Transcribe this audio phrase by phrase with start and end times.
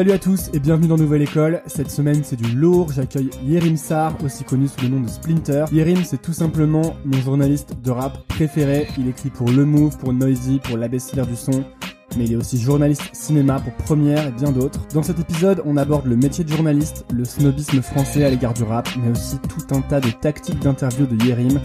[0.00, 1.60] Salut à tous et bienvenue dans Nouvelle École.
[1.66, 5.66] Cette semaine c'est du lourd, j'accueille Yerim Sar, aussi connu sous le nom de Splinter.
[5.72, 8.88] Yerim c'est tout simplement mon journaliste de rap préféré.
[8.96, 11.64] Il écrit pour Le Move, pour Noisy, pour l'ABCDR du son.
[12.16, 14.80] Mais il est aussi journaliste cinéma pour Première et bien d'autres.
[14.94, 18.62] Dans cet épisode, on aborde le métier de journaliste, le snobisme français à l'égard du
[18.62, 21.60] rap, mais aussi tout un tas de tactiques d'interview de Yerim.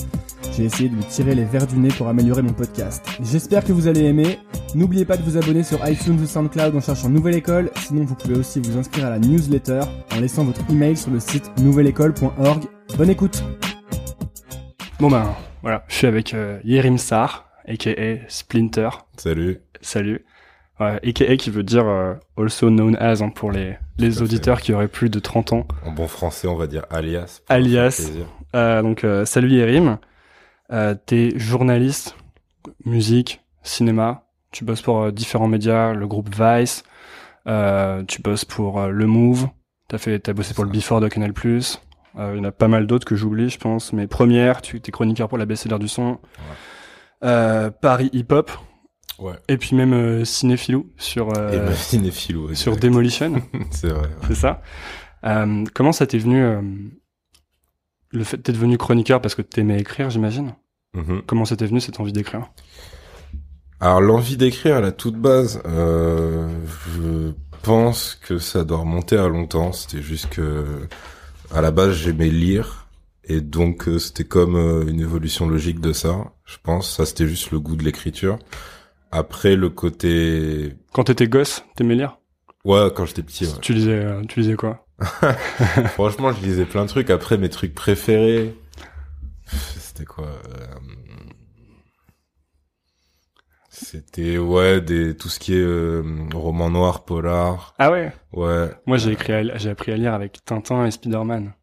[0.56, 3.06] J'ai essayé de lui tirer les verres du nez pour améliorer mon podcast.
[3.22, 4.40] J'espère que vous allez aimer.
[4.74, 7.70] N'oubliez pas de vous abonner sur iTunes ou SoundCloud en cherchant Nouvelle École.
[7.76, 9.82] Sinon, vous pouvez aussi vous inscrire à la newsletter
[10.16, 12.64] en laissant votre email sur le site nouvelleécole.org.
[12.98, 13.44] Bonne écoute
[15.02, 17.92] Bon ben, voilà, je suis avec euh, Yerim Sar, aka
[18.30, 18.90] Splinter.
[19.18, 19.60] Salut.
[19.82, 20.24] Salut.
[20.80, 24.72] Ouais, aka qui veut dire euh, also known as hein, pour les, les auditeurs qui
[24.74, 25.68] auraient plus de 30 ans.
[25.86, 27.42] En bon français, on va dire alias.
[27.50, 28.10] Alias.
[28.56, 29.98] Euh, donc euh, salut Yerim,
[30.72, 32.16] euh, t'es journaliste,
[32.86, 36.84] musique, cinéma, tu bosses pour euh, différents médias, le groupe Vice,
[37.48, 39.48] euh, tu bosses pour euh, Le Move,
[39.88, 40.72] t'as fait, t'as bossé pour le.
[40.72, 41.62] Before de Canal+, euh,
[42.34, 44.92] il y en a pas mal d'autres que j'oublie je pense, mais première, tu t'es
[44.92, 46.20] chroniqueur pour la BCDR du son,
[47.24, 48.52] euh, Paris Hip Hop,
[49.18, 49.36] Ouais.
[49.48, 52.54] et puis même Cinéphilou sur, euh, Et ma cinéphilo.
[52.54, 52.76] sur.
[52.76, 53.42] Demolition.
[53.72, 54.02] C'est vrai.
[54.08, 54.14] ouais.
[54.28, 54.62] C'est ça.
[55.26, 56.62] Euh, comment ça t'est venu euh,
[58.18, 60.56] le fait d'être devenu chroniqueur parce que t'aimais écrire, j'imagine.
[60.96, 61.24] Mhm.
[61.26, 62.50] Comment t'est venu cette envie d'écrire?
[63.80, 66.48] Alors l'envie d'écrire à la toute base, euh,
[66.96, 67.32] je
[67.64, 69.74] pense que ça doit remonter à longtemps.
[69.74, 70.88] C'était juste que
[71.54, 72.88] à la base j'aimais lire
[73.26, 76.16] et donc euh, c'était comme euh, une évolution logique de ça.
[76.46, 78.40] Je pense ça c'était juste le goût de l'écriture.
[79.12, 82.18] Après le côté Quand t'étais gosse, t'aimais lire?
[82.64, 83.46] Ouais quand j'étais petit.
[83.46, 83.60] Ouais.
[83.62, 84.85] Tu lisais, tu lisais quoi?
[85.94, 87.10] Franchement, je lisais plein de trucs.
[87.10, 88.56] Après, mes trucs préférés,
[89.48, 90.66] c'était quoi euh,
[93.70, 96.02] C'était ouais, des tout ce qui est euh,
[96.34, 97.74] roman noir, polar.
[97.78, 98.14] Ah ouais?
[98.32, 98.70] Ouais.
[98.86, 101.54] Moi j'ai écrit, j'ai appris à lire avec Tintin et Spider-Man.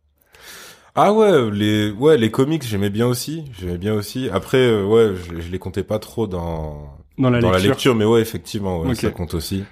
[0.95, 3.51] Ah ouais, les ouais les comics, j'aimais bien aussi.
[3.59, 4.29] J'aimais bien aussi.
[4.31, 7.53] Après, euh, ouais, je, je les comptais pas trop dans Dans la dans lecture.
[7.53, 9.65] la lecture, mais ouais, effectivement, ouais, ça compte aussi.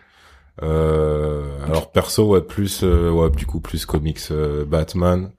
[0.62, 5.30] Euh, alors perso, ouais, plus, euh, ouais, du coup, plus comics, euh, Batman,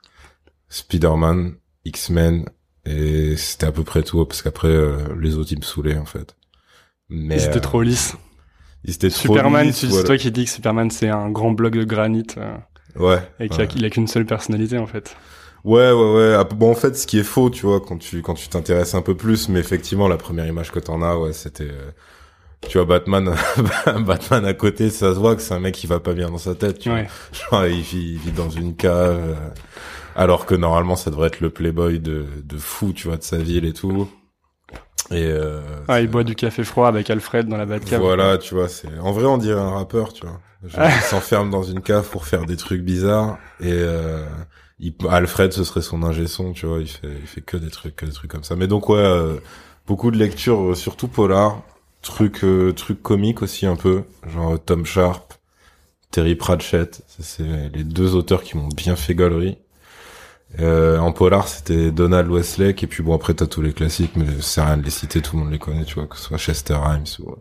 [0.70, 1.56] Spider-Man,
[1.86, 2.46] X-Men,
[2.86, 6.06] et c'était à peu près tout, parce qu'après, euh, les autres, ils me saoulaient, en
[6.06, 6.36] fait.
[7.10, 8.16] Mais, euh, trop lisses.
[8.86, 11.74] ils étaient trop Superman, tu- c'est toi qui dis que Superman c'est un grand bloc
[11.74, 12.56] de granit euh,
[12.96, 13.20] Ouais.
[13.40, 13.68] et qu'il a, ouais.
[13.68, 15.16] qu'il a qu'une seule personnalité en fait.
[15.64, 16.34] Ouais, ouais, ouais.
[16.40, 18.96] Ah, Bon, en fait, ce qui est faux, tu vois, quand tu quand tu t'intéresses
[18.96, 21.92] un peu plus, mais effectivement, la première image que t'en as, ouais, c'était, euh,
[22.70, 23.36] tu vois, Batman,
[24.06, 26.38] Batman à côté, ça se voit que c'est un mec qui va pas bien dans
[26.38, 27.08] sa tête, tu Ouais.
[27.52, 27.60] vois.
[27.62, 29.36] Genre, il vit, il vit dans une cave, euh,
[30.16, 33.38] alors que normalement, ça devrait être le playboy de de fou, tu vois, de sa
[33.38, 34.08] ville et tout.
[35.12, 38.00] Et euh, Ah, il boit du café froid avec Alfred dans la Batcave.
[38.02, 40.40] voilà, tu vois, c'est en vrai on dirait un rappeur, tu vois.
[40.66, 44.24] Genre, il s'enferme dans une cave pour faire des trucs bizarres et euh,
[44.80, 47.72] il, Alfred ce serait son ingé son, tu vois, il fait il fait que des
[47.72, 48.56] trucs que des trucs comme ça.
[48.56, 49.36] Mais donc ouais, euh,
[49.88, 51.62] beaucoup de lectures euh, surtout polar,
[52.02, 55.34] trucs euh, trucs comiques aussi un peu, genre Tom Sharp,
[56.12, 57.04] Terry Pratchett.
[57.20, 59.58] C'est les deux auteurs qui m'ont bien fait galerie.
[60.60, 64.26] Euh, en polar, c'était Donald Westlake, et puis bon, après, t'as tous les classiques, mais
[64.42, 66.38] c'est rien de les citer, tout le monde les connaît, tu vois, que ce soit
[66.38, 67.36] Chester Himes ou euh,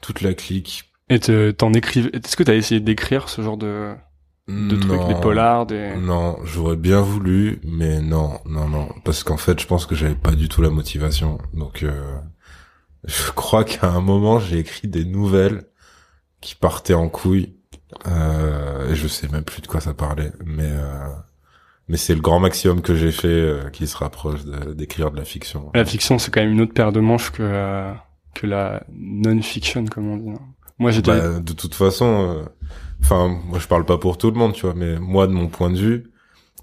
[0.00, 0.84] toute la clique.
[1.10, 3.94] Et t'en écrives, est-ce que t'as essayé d'écrire ce genre de,
[4.46, 5.94] de trucs, des polars, des...
[5.96, 10.14] Non, j'aurais bien voulu, mais non, non, non, parce qu'en fait, je pense que j'avais
[10.14, 12.18] pas du tout la motivation, donc euh,
[13.04, 15.64] je crois qu'à un moment, j'ai écrit des nouvelles
[16.40, 17.54] qui partaient en couille,
[18.06, 20.70] euh, et je sais même plus de quoi ça parlait, mais...
[20.70, 21.08] Euh,
[21.88, 25.24] mais c'est le grand maximum que j'ai fait euh, qui se rapproche d'écrire de, la
[25.24, 25.70] fiction.
[25.74, 27.92] La fiction, c'est quand même une autre paire de manches que euh,
[28.34, 30.38] que la non-fiction, comme on dit.
[30.78, 32.44] Moi, j'ai bah, de toute façon, euh,
[33.02, 35.48] enfin, moi, je parle pas pour tout le monde, tu vois, mais moi, de mon
[35.48, 36.12] point de vue,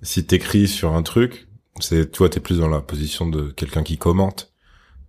[0.02, 1.48] si t'écris sur un truc,
[1.80, 4.54] c'est, toi, t'es plus dans la position de quelqu'un qui commente.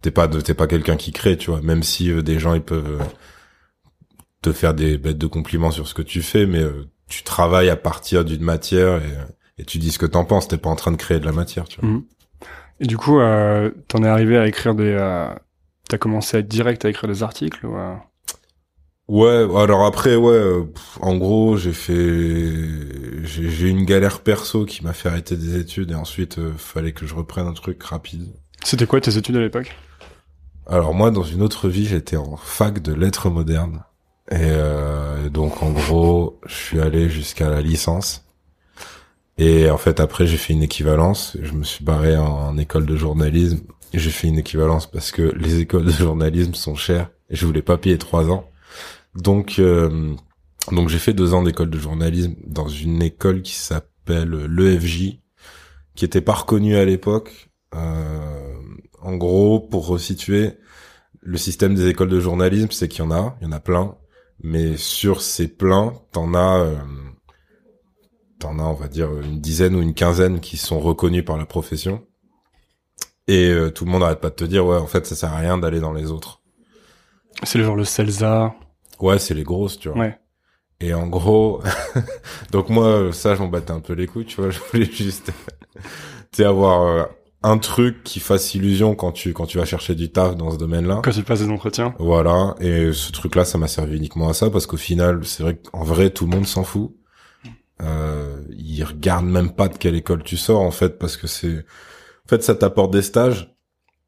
[0.02, 1.60] T'es pas t'es pas quelqu'un qui crée, tu vois.
[1.62, 3.02] Même si des gens ils peuvent
[4.42, 6.62] te faire des bêtes de compliments sur ce que tu fais, mais
[7.08, 9.14] tu travailles à partir d'une matière et
[9.58, 10.48] et tu dis ce que t'en penses.
[10.48, 11.88] T'es pas en train de créer de la matière, tu vois.
[11.88, 12.04] Mhm.
[12.80, 14.94] Et du coup, euh, t'en es arrivé à écrire des.
[14.98, 15.28] Euh,
[15.88, 17.94] T'as commencé à être direct à écrire des articles ou euh...
[19.06, 19.46] Ouais.
[19.56, 20.34] Alors après, ouais.
[20.34, 20.64] Euh,
[21.00, 22.52] en gros, j'ai fait.
[23.22, 27.06] J'ai une galère perso qui m'a fait arrêter des études et ensuite euh, fallait que
[27.06, 28.32] je reprenne un truc rapide.
[28.64, 29.74] C'était quoi tes études à l'époque?
[30.66, 33.84] Alors moi, dans une autre vie, j'étais en fac de lettres modernes.
[34.32, 34.48] Et,
[35.24, 38.26] et donc en gros, je suis allé jusqu'à la licence.
[39.38, 41.36] Et en fait, après, j'ai fait une équivalence.
[41.40, 43.60] Je me suis barré en, école de journalisme.
[43.92, 47.62] J'ai fait une équivalence parce que les écoles de journalisme sont chères et je voulais
[47.62, 48.48] pas payer trois ans.
[49.14, 50.14] Donc, euh,
[50.72, 55.18] donc j'ai fait deux ans d'école de journalisme dans une école qui s'appelle l'EFJ,
[55.94, 57.50] qui était pas reconnue à l'époque.
[57.74, 58.45] Euh,
[59.06, 60.58] en gros, pour resituer,
[61.20, 63.60] le système des écoles de journalisme, c'est qu'il y en a, il y en a
[63.60, 63.96] plein,
[64.42, 66.76] mais sur ces pleins, t'en as euh,
[68.40, 71.46] t'en as, on va dire, une dizaine ou une quinzaine qui sont reconnus par la
[71.46, 72.04] profession.
[73.28, 75.32] Et euh, tout le monde arrête pas de te dire, ouais, en fait, ça sert
[75.32, 76.42] à rien d'aller dans les autres.
[77.44, 78.54] C'est le genre le CELSA.
[79.00, 79.98] Ouais, c'est les grosses, tu vois.
[79.98, 80.18] Ouais.
[80.80, 81.62] Et en gros,
[82.50, 84.50] donc moi, ça, je m'en battais un peu les couilles, tu vois.
[84.50, 85.32] Je voulais juste,
[86.32, 87.04] tu avoir euh,
[87.46, 90.58] un truc qui fasse illusion quand tu quand tu vas chercher du taf dans ce
[90.58, 91.00] domaine-là.
[91.04, 91.94] Quand tu passes des entretiens.
[92.00, 92.56] Voilà.
[92.60, 95.84] Et ce truc-là, ça m'a servi uniquement à ça parce qu'au final, c'est vrai qu'en
[95.84, 96.92] vrai, tout le monde s'en fout.
[97.82, 101.58] Euh, ils regardent même pas de quelle école tu sors en fait parce que c'est
[101.58, 103.54] en fait ça t'apporte des stages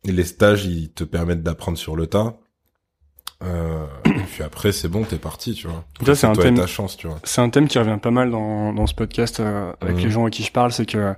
[0.05, 2.39] et les stages ils te permettent d'apprendre sur le tas.
[3.45, 5.85] Euh, et puis après c'est bon t'es parti tu vois.
[6.05, 6.57] Ça c'est un thème.
[6.57, 7.19] Ta chance tu vois.
[7.23, 10.03] C'est un thème qui revient pas mal dans dans ce podcast euh, avec mhm.
[10.03, 11.15] les gens à qui je parle c'est que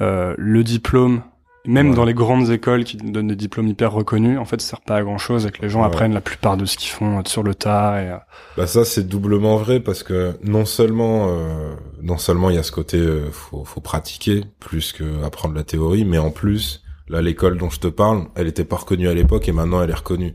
[0.00, 1.22] euh, le diplôme
[1.66, 4.80] même dans les grandes écoles qui donnent des diplômes hyper reconnus, en fait, ça sert
[4.80, 7.22] pas à grand chose et que les gens apprennent la plupart de ce qu'ils font
[7.26, 8.02] sur le tas.
[8.02, 8.08] Et...
[8.08, 8.16] Euh,
[8.56, 12.62] bah ça, c'est doublement vrai parce que non seulement, euh, non seulement il y a
[12.62, 17.20] ce côté, euh, faut, faut pratiquer plus que apprendre la théorie, mais en plus, là,
[17.22, 19.94] l'école dont je te parle, elle était pas reconnue à l'époque et maintenant elle est
[19.94, 20.34] reconnue.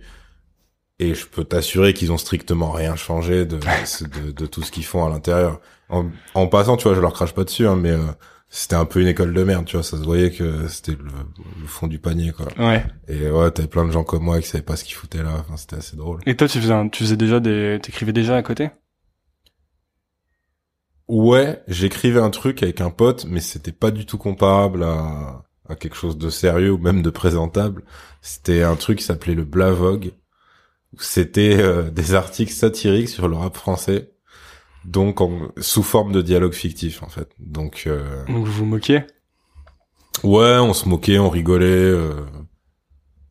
[1.00, 3.58] Et je peux t'assurer qu'ils ont strictement rien changé de,
[4.26, 5.60] de, de, tout ce qu'ils font à l'intérieur.
[5.90, 8.04] En, en, passant, tu vois, je leur crache pas dessus, hein, mais euh,
[8.56, 11.10] c'était un peu une école de merde, tu vois, ça se voyait que c'était le,
[11.66, 12.46] fond du panier, quoi.
[12.60, 12.86] Ouais.
[13.08, 15.38] Et ouais, t'avais plein de gens comme moi qui savaient pas ce qu'ils foutaient là,
[15.40, 16.20] enfin, c'était assez drôle.
[16.28, 18.70] Et toi, tu faisais, tu faisais déjà des, t'écrivais déjà à côté?
[21.08, 25.76] Ouais, j'écrivais un truc avec un pote, mais c'était pas du tout comparable à, à
[25.76, 27.84] quelque chose de sérieux ou même de présentable.
[28.22, 30.12] C'était un truc qui s'appelait le Blavog.
[31.00, 34.13] C'était euh, des articles satiriques sur le rap français
[34.86, 35.20] donc
[35.58, 37.30] sous forme de dialogue fictif en fait.
[37.40, 39.04] Donc, euh, donc vous vous moquiez?
[40.24, 41.66] Ouais, on se moquait, on rigolait.
[41.66, 42.14] Euh,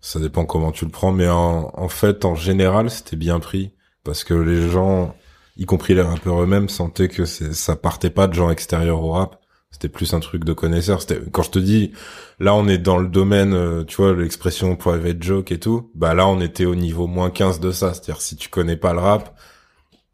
[0.01, 3.73] ça dépend comment tu le prends, mais en, en fait, en général, c'était bien pris
[4.05, 5.15] parce que les gens,
[5.57, 9.39] y compris les rappeurs eux-mêmes, sentaient que ça partait pas de gens extérieurs au rap.
[9.71, 11.01] C'était plus un truc de connaisseurs.
[11.01, 11.93] C'était quand je te dis,
[12.41, 15.91] là, on est dans le domaine, euh, tu vois, l'expression private joke et tout.
[15.95, 17.95] Bah là, on était au niveau moins 15 de ça.
[17.95, 19.35] C'est-à-dire si tu connais pas le rap,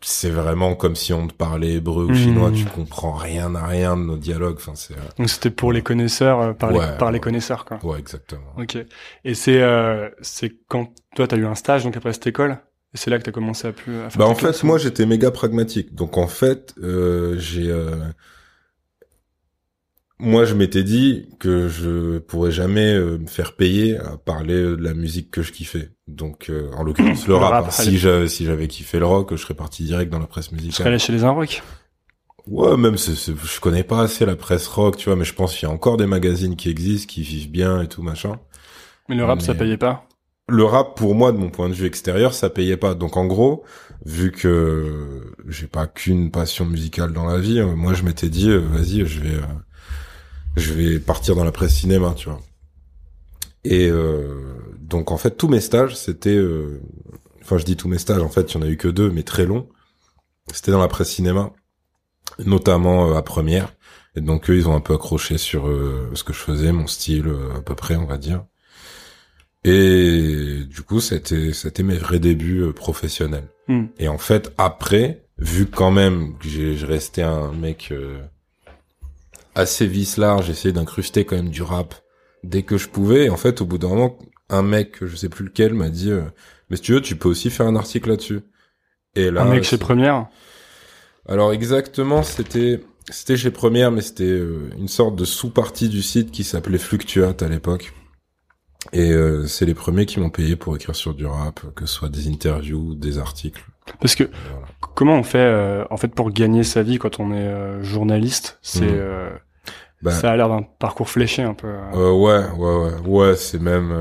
[0.00, 3.96] c'est vraiment comme si on te parlait hébreu ou chinois, tu comprends rien à rien
[3.96, 4.56] de nos dialogues.
[4.58, 4.94] Enfin, c'est.
[4.94, 7.78] Euh, Donc c'était pour les connaisseurs, euh, par, les, par les connaisseurs, quoi.
[7.82, 8.52] Ouais, exactement.
[8.56, 8.76] Ok.
[9.24, 12.58] Et c'est euh, c'est quand toi t'as eu un stage donc après cette école,
[12.94, 13.96] et c'est là que t'as commencé à plus.
[13.98, 15.94] À faire bah en fait, moi j'étais méga pragmatique.
[15.94, 17.74] Donc en fait, euh, j'ai
[20.20, 24.76] moi, je m'étais dit que je pourrais jamais euh, me faire payer à parler de
[24.76, 25.90] la musique que je kiffais.
[26.08, 27.70] Donc, euh, en l'occurrence, le, rap.
[27.70, 30.72] si j'avais si j'avais kiffé le rock, je serais parti direct dans la presse musicale.
[30.72, 31.62] Je serais allé chez les rock.
[32.48, 35.68] Ouais, même je connais pas assez la presse rock, tu vois, mais je pense qu'il
[35.68, 38.40] y a encore des magazines qui existent, qui vivent bien et tout machin.
[39.08, 40.04] Mais le rap, ça payait pas.
[40.48, 43.26] le rap pour moi de mon point de vue extérieur ça payait pas donc en
[43.26, 43.64] gros
[44.06, 49.04] vu que j'ai pas qu'une passion musicale dans la vie moi je m'étais dit vas-y
[49.04, 49.36] je vais
[50.56, 52.40] je vais partir dans la presse cinéma tu vois
[53.64, 53.90] et
[54.80, 56.40] donc en fait tous mes stages c'était
[57.42, 59.10] enfin je dis tous mes stages en fait il y en a eu que deux
[59.10, 59.68] mais très longs
[60.52, 61.52] c'était dans la presse cinéma
[62.44, 63.72] notamment à première
[64.18, 66.88] et donc eux, ils ont un peu accroché sur euh, ce que je faisais, mon
[66.88, 68.44] style euh, à peu près, on va dire.
[69.62, 73.48] Et du coup, c'était c'était mes vrais débuts euh, professionnels.
[73.68, 73.86] Hmm.
[73.98, 77.92] Et en fait, après, vu quand même que j'ai resté un mec
[79.58, 81.94] assez vis large, j'essayais d'incruster quand même du rap
[82.44, 83.26] dès que je pouvais.
[83.26, 86.10] Et en fait, au bout d'un moment, un mec, je sais plus lequel, m'a dit
[86.70, 88.40] "Mais si tu veux, tu peux aussi faire un article là-dessus."
[89.14, 90.28] Et là, un mec chez Première?
[91.28, 96.30] Alors exactement, c'était c'était chez Première, mais c'était euh, une sorte de sous-partie du site
[96.30, 97.92] qui s'appelait Fluctuate à l'époque.
[98.92, 101.94] Et euh, c'est les premiers qui m'ont payé pour écrire sur du rap, que ce
[101.94, 103.64] soit des interviews, des articles.
[104.00, 104.24] Parce que
[104.94, 108.58] comment on fait euh, en fait pour gagner sa vie quand on est journaliste?
[108.62, 109.38] C'est mmh.
[110.02, 111.68] Bah, ça a l'air d'un parcours fléché un peu.
[111.94, 113.36] ouais, ouais, ouais, ouais.
[113.36, 113.92] C'est même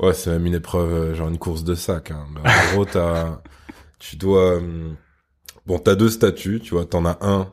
[0.00, 2.10] ouais, c'est même une épreuve, genre une course de sac.
[2.10, 2.26] Hein.
[2.34, 3.40] Bah, en gros, t'as,
[3.98, 4.60] tu dois
[5.66, 6.86] bon, t'as deux statuts, tu vois.
[6.86, 7.52] T'en as un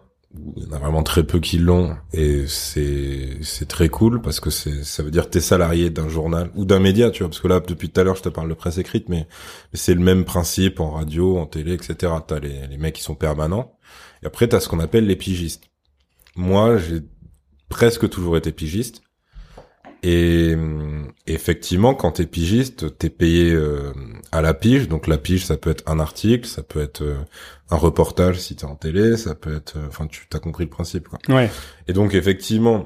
[0.58, 4.40] il y en a vraiment très peu qui l'ont et c'est c'est très cool parce
[4.40, 7.40] que c'est ça veut dire t'es salarié d'un journal ou d'un média tu vois parce
[7.40, 9.28] que là depuis tout à l'heure je te parle de presse écrite mais,
[9.74, 13.16] c'est le même principe en radio en télé etc t'as les les mecs qui sont
[13.16, 13.78] permanents
[14.24, 15.66] et après t'as ce qu'on appelle les pigistes
[16.36, 17.02] moi j'ai
[17.70, 19.04] presque toujours été pigiste
[20.06, 20.58] et
[21.28, 23.94] effectivement, quand t'es pigiste, t'es payé euh,
[24.34, 24.90] à la pige.
[24.90, 27.16] Donc la pige, ça peut être un article, ça peut être euh,
[27.70, 30.70] un reportage si t'es en télé, ça peut être, euh, enfin, tu t'as compris le
[30.70, 31.20] principe, quoi.
[31.30, 31.50] Ouais.
[31.88, 32.86] Et donc effectivement,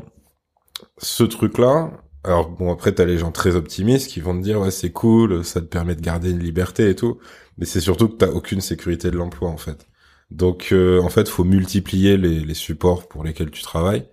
[0.99, 1.91] ce truc-là.
[2.23, 5.45] Alors bon, après t'as les gens très optimistes qui vont te dire ouais c'est cool,
[5.45, 7.19] ça te permet de garder une liberté et tout,
[7.57, 9.86] mais c'est surtout que t'as aucune sécurité de l'emploi en fait.
[10.31, 14.05] Donc en fait, faut multiplier les, les supports pour lesquels tu travailles.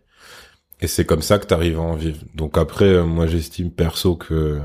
[0.85, 2.18] Et c'est comme ça que tu arrives à en vivre.
[2.35, 4.61] Donc après, euh, moi j'estime perso que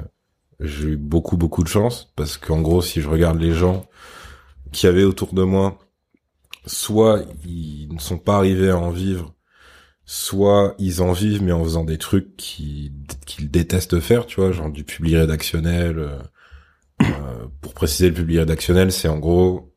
[0.60, 3.86] j'ai eu beaucoup beaucoup de chance parce qu'en gros, si je regarde les gens
[4.74, 5.80] qui avaient autour de moi,
[6.66, 9.34] soit ils ne sont pas arrivés à en vivre,
[10.06, 12.92] soit ils en vivent mais en faisant des trucs qu'ils
[13.26, 16.00] qu'ils détestent faire, tu vois, genre du public rédactionnel.
[16.00, 16.20] Euh,
[17.04, 19.74] euh, pour préciser, le public rédactionnel, c'est en gros,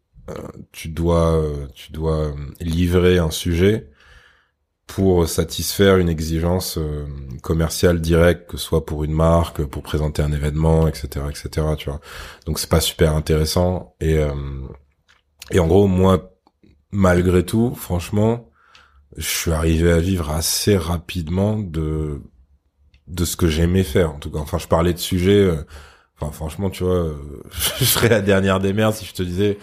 [0.73, 1.43] tu dois
[1.75, 3.93] tu dois livrer un sujet
[4.95, 7.07] pour satisfaire une exigence euh,
[7.43, 11.67] commerciale directe, que ce soit pour une marque, pour présenter un événement, etc., etc.
[11.79, 12.01] Tu vois.
[12.47, 13.95] Donc c'est pas super intéressant.
[14.01, 14.35] Et euh,
[15.51, 16.35] et en gros, moi,
[16.91, 18.51] malgré tout, franchement,
[19.17, 22.21] je suis arrivé à vivre assez rapidement de
[23.09, 24.13] de ce que j'aimais faire.
[24.13, 25.41] En tout cas, enfin, je parlais de sujets.
[25.41, 25.65] Euh,
[26.21, 27.13] enfin, franchement, tu vois,
[27.79, 29.59] je serais la dernière des mères si je te disais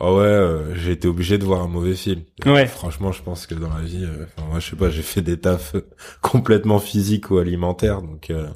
[0.00, 2.22] Oh ouais, euh, j'ai été obligé de voir un mauvais film.
[2.46, 2.66] Ouais.
[2.66, 5.22] Franchement, je pense que dans la vie, euh, enfin, moi, je sais pas, j'ai fait
[5.22, 5.74] des tafs
[6.22, 8.48] complètement physiques ou alimentaires, donc euh,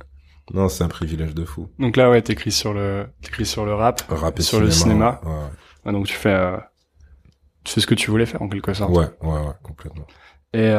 [0.55, 1.69] non, c'est un privilège de fou.
[1.79, 5.21] Donc là, ouais, t'écris sur le, t'écris sur le rap, rap sur le cinéma.
[5.25, 5.31] Ouais,
[5.87, 5.93] ouais.
[5.93, 6.53] donc tu fais,
[7.65, 8.91] tu fais ce que tu voulais faire en quelque sorte.
[8.91, 10.07] Ouais, ouais, ouais, complètement.
[10.53, 10.73] Et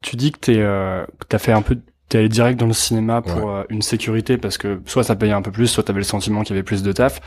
[0.00, 3.22] tu dis que t'es, que t'as fait un peu t'es allé direct dans le cinéma
[3.22, 6.04] pour euh, une sécurité parce que soit ça payait un peu plus, soit t'avais le
[6.04, 7.20] sentiment qu'il y avait plus de taf.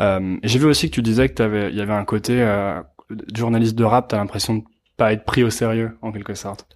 [0.00, 2.80] Euh, J'ai vu aussi que tu disais que t'avais, il y avait un côté euh,
[3.34, 4.62] journaliste de rap, t'as l'impression de
[4.96, 6.66] pas être pris au sérieux en quelque sorte.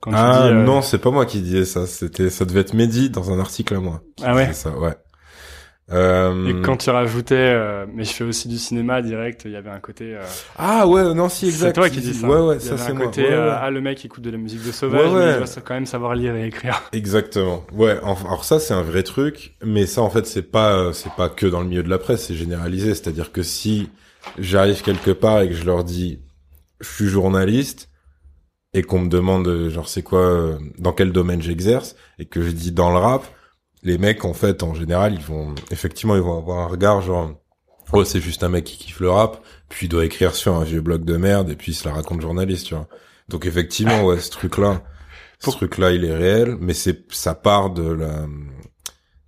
[0.00, 1.86] Quand ah dis, euh, non, c'est pas moi qui disais ça.
[1.86, 4.02] C'était, ça devait être Mehdi dans un article à moi.
[4.22, 4.52] Ah ouais?
[4.52, 4.94] Ça, ouais.
[5.90, 6.46] Euh...
[6.46, 9.70] Et quand tu rajoutais, euh, mais je fais aussi du cinéma direct, il y avait
[9.70, 10.16] un côté.
[10.16, 10.24] Euh...
[10.58, 11.68] Ah ouais, non, si exact.
[11.68, 12.28] C'est toi qui dis ça.
[12.28, 13.06] Ouais, ouais, ça c'est moi.
[13.06, 15.74] Côté, euh, ah le mec écoute de la musique de Sauvage, mais il doit quand
[15.74, 16.82] même savoir lire et écrire.
[16.92, 17.64] Exactement.
[17.72, 17.98] Ouais.
[18.02, 21.46] alors ça c'est un vrai truc, mais ça en fait c'est pas c'est pas que
[21.46, 22.94] dans le milieu de la presse, c'est généralisé.
[22.94, 23.88] C'est-à-dire que si
[24.38, 26.20] j'arrive quelque part et que je leur dis
[26.80, 27.88] je suis journaliste
[28.74, 32.72] et qu'on me demande genre c'est quoi dans quel domaine j'exerce et que je dis
[32.72, 33.24] dans le rap
[33.82, 37.32] les mecs en fait en général ils vont effectivement ils vont avoir un regard genre
[37.92, 40.64] oh c'est juste un mec qui kiffe le rap puis il doit écrire sur un
[40.64, 42.88] vieux blog de merde et puis il se la raconte journaliste tu vois.
[43.28, 44.82] Donc effectivement ouais ce truc là
[45.38, 48.26] ce truc là il est réel mais c'est ça part de la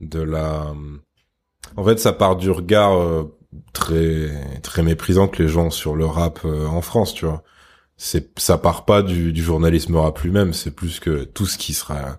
[0.00, 0.75] de la
[1.76, 3.37] en fait ça part du regard euh,
[3.73, 7.42] très très méprisant que les gens ont sur le rap euh, en France tu vois.
[7.97, 11.75] C'est ça part pas du, du journalisme rap lui-même c'est plus que tout ce qui
[11.75, 12.19] sera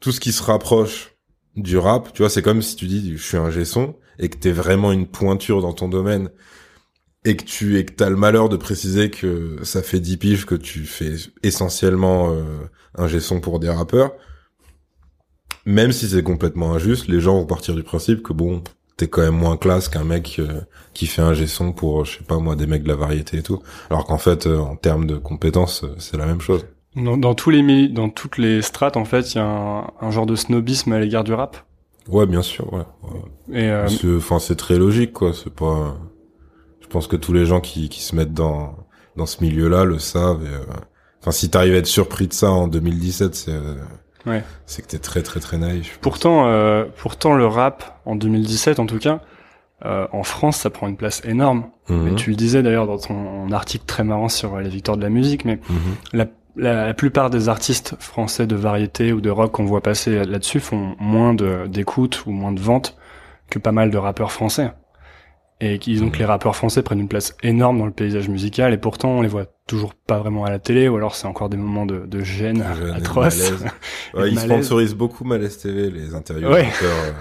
[0.00, 1.11] tout ce qui se rapproche
[1.56, 4.38] du rap, tu vois, c'est comme si tu dis je suis un gesson et que
[4.38, 6.30] t'es vraiment une pointure dans ton domaine
[7.24, 10.46] et que tu et que t'as le malheur de préciser que ça fait 10 piges
[10.46, 12.42] que tu fais essentiellement euh,
[12.96, 14.12] un gesson pour des rappeurs.
[15.66, 18.62] même si c'est complètement injuste, les gens vont partir du principe que bon,
[18.96, 20.62] t'es quand même moins classe qu'un mec euh,
[20.94, 23.42] qui fait un gesson pour, je sais pas moi, des mecs de la variété et
[23.42, 23.62] tout.
[23.90, 26.66] Alors qu'en fait, euh, en termes de compétences, c'est la même chose.
[26.96, 30.10] Dans, dans tous les dans toutes les strates, en fait, il y a un, un,
[30.10, 31.56] genre de snobisme à l'égard du rap.
[32.08, 32.84] Ouais, bien sûr, ouais.
[33.48, 33.60] ouais.
[33.60, 35.32] Et enfin, c'est très logique, quoi.
[35.32, 35.96] C'est pas.
[36.80, 38.74] Je pense que tous les gens qui, qui se mettent dans
[39.16, 40.46] dans ce milieu-là le savent.
[41.20, 43.52] Enfin, si t'arrives à être surpris de ça en 2017, c'est
[44.26, 44.44] Ouais.
[44.66, 45.98] C'est que t'es très très très naïf.
[46.00, 49.20] Pourtant, euh, pourtant le rap en 2017 en tout cas,
[49.84, 51.64] euh, en France, ça prend une place énorme.
[51.88, 52.14] Mhm.
[52.14, 55.44] Tu le disais d'ailleurs dans ton article très marrant sur les victoires de la musique,
[55.44, 55.76] mais Mhm.
[56.12, 60.24] la, la, la plupart des artistes français de variété ou de rock qu'on voit passer
[60.24, 62.96] là-dessus font moins de d'écoute ou moins de ventes
[63.50, 64.72] que pas mal de rappeurs français.
[65.60, 68.78] Et disons que les rappeurs français prennent une place énorme dans le paysage musical et
[68.78, 71.56] pourtant on les voit toujours pas vraiment à la télé ou alors c'est encore des
[71.56, 72.64] moments de, de gêne
[72.98, 72.98] et.
[74.14, 76.66] Et Ouais, de ils sponsorisent beaucoup Malaise TV, les interviews Ouais.
[76.82, 77.12] euh.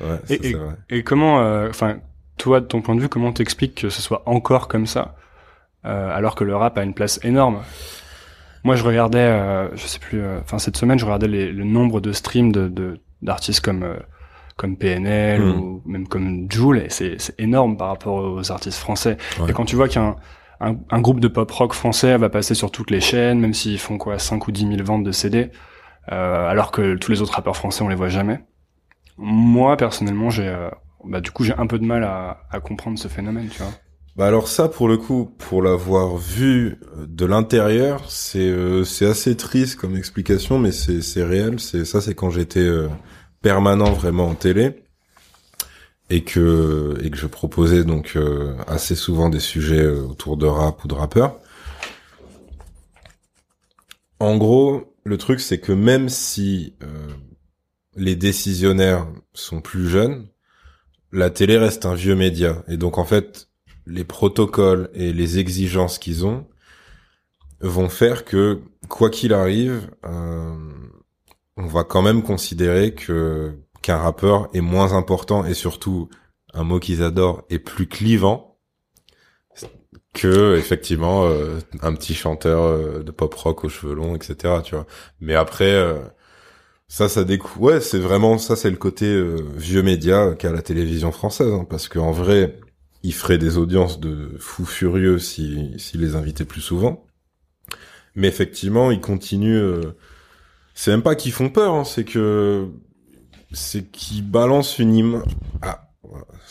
[0.00, 0.74] Ouais, ça, Et- c'est vrai.
[0.90, 1.98] Et comment, euh, enfin,
[2.36, 5.14] toi, de ton point de vue, comment t'expliques que ce soit encore comme ça,
[5.84, 7.60] euh, alors que le rap a une place énorme?
[8.64, 11.64] Moi, je regardais, euh, je sais plus, euh, enfin cette semaine, je regardais les- le
[11.64, 13.96] nombre de streams de de- d'artistes comme euh,
[14.56, 15.60] comme PNL Mhm.
[15.60, 19.16] ou même comme Joule, et c'est c'est énorme par rapport aux artistes français.
[19.40, 19.50] Ouais.
[19.50, 20.16] Et quand tu vois qu'un
[20.60, 23.78] un, un groupe de pop rock français va passer sur toutes les chaînes, même s'ils
[23.80, 25.50] font quoi 5 ou 10 000 ventes de CD,
[26.12, 28.38] euh, alors que tous les autres rappeurs français on les voit jamais.
[29.18, 30.68] Moi personnellement j'ai euh,
[31.04, 33.72] bah du coup j'ai un peu de mal à, à comprendre ce phénomène, tu vois.
[34.16, 39.06] Bah alors ça, pour le coup, pour l'avoir vu euh, de l'intérieur, c'est euh, c'est
[39.06, 41.58] assez triste comme explication, mais c'est réel.
[41.60, 42.88] C'est ça, c'est quand j'étais euh,
[43.40, 44.84] permanent vraiment en télé
[46.10, 48.18] et que et que je proposais donc
[48.66, 51.40] assez souvent des sujets autour de rap ou de rappeurs.
[54.20, 56.74] En gros, le truc c'est que même si
[57.96, 60.28] les décisionnaires sont plus jeunes,
[61.12, 63.48] la télé reste un vieux média et donc en fait
[63.86, 66.46] les protocoles et les exigences qu'ils ont
[67.60, 70.56] vont faire que quoi qu'il arrive, euh,
[71.56, 76.08] on va quand même considérer que qu'un rappeur est moins important et surtout
[76.54, 78.52] un mot qu'ils adorent est plus clivant
[80.14, 84.56] que effectivement euh, un petit chanteur euh, de pop rock aux cheveux longs, etc.
[84.64, 84.86] Tu vois.
[85.20, 86.00] Mais après, euh,
[86.88, 87.58] ça, ça décou.
[87.60, 89.06] Ouais, c'est vraiment ça, c'est le côté
[89.56, 92.60] vieux média qu'a la télévision française, hein, parce qu'en vrai,
[93.02, 97.04] ils feraient des audiences de fous furieux si s'ils les invitaient plus souvent.
[98.14, 99.56] Mais effectivement, ils continuent.
[99.56, 99.96] euh,
[100.74, 102.68] c'est même pas qu'ils font peur, hein, c'est que
[103.52, 105.22] c'est qu'ils balancent une image.
[105.62, 105.90] Ah,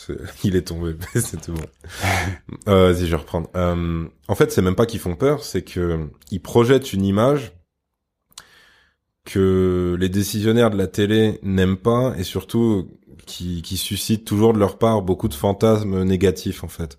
[0.44, 1.62] il est tombé, c'était bon.
[2.68, 3.50] Euh, Vas-y, je vais reprendre.
[3.56, 7.52] Euh, en fait, c'est même pas qu'ils font peur, c'est que ils projettent une image
[9.24, 12.88] que les décisionnaires de la télé n'aiment pas et surtout
[13.26, 16.98] qui, qui suscite toujours de leur part beaucoup de fantasmes négatifs en fait.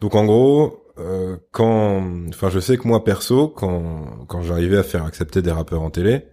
[0.00, 4.82] Donc en gros, euh, quand, enfin je sais que moi perso, quand quand j'arrivais à
[4.82, 6.26] faire accepter des rappeurs en télé,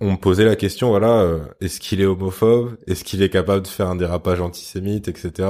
[0.00, 3.62] on me posait la question voilà, euh, est-ce qu'il est homophobe, est-ce qu'il est capable
[3.62, 5.48] de faire un dérapage antisémite, etc.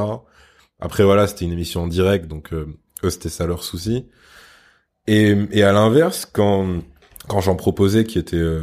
[0.80, 2.66] Après voilà, c'était une émission en direct, donc euh,
[3.04, 4.08] eux c'était ça leur souci.
[5.06, 6.82] Et et à l'inverse, quand
[7.28, 8.60] quand j'en proposais qui étaient euh,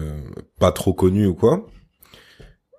[0.59, 1.67] pas trop connus ou quoi,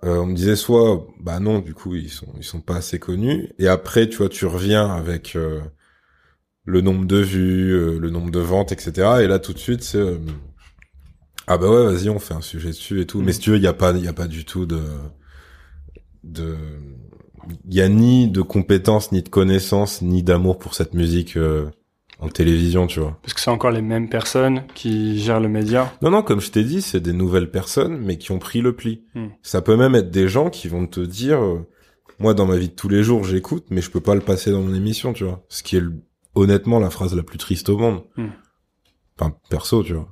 [0.04, 2.98] euh, on me disait soit bah non du coup ils sont ils sont pas assez
[2.98, 5.60] connus et après tu vois tu reviens avec euh,
[6.64, 9.82] le nombre de vues euh, le nombre de ventes etc et là tout de suite
[9.82, 10.18] c'est euh,
[11.46, 13.20] ah bah ouais vas-y on fait un sujet dessus et tout.
[13.22, 14.82] Mais si tu veux il y a pas il y a pas du tout de
[16.22, 16.56] de
[17.68, 21.68] il y a ni de compétences ni de connaissances ni d'amour pour cette musique euh,
[22.20, 25.92] en télévision tu vois Parce que c'est encore les mêmes personnes qui gèrent le média.
[26.02, 28.74] non, non, comme je t'ai dit, c'est des nouvelles personnes, mais qui ont pris le
[28.74, 29.04] pli.
[29.14, 29.28] Hmm.
[29.42, 31.66] Ça peut même être des gens qui vont te dire, euh,
[32.18, 34.50] moi, dans ma vie de tous les jours, j'écoute, mais je peux pas le passer
[34.50, 35.42] dans mon émission, tu vois.
[35.48, 35.82] Ce qui est,
[36.34, 38.02] honnêtement, la phrase la plus triste au monde.
[38.16, 38.28] Hmm.
[39.18, 40.08] Enfin, perso, tu vois.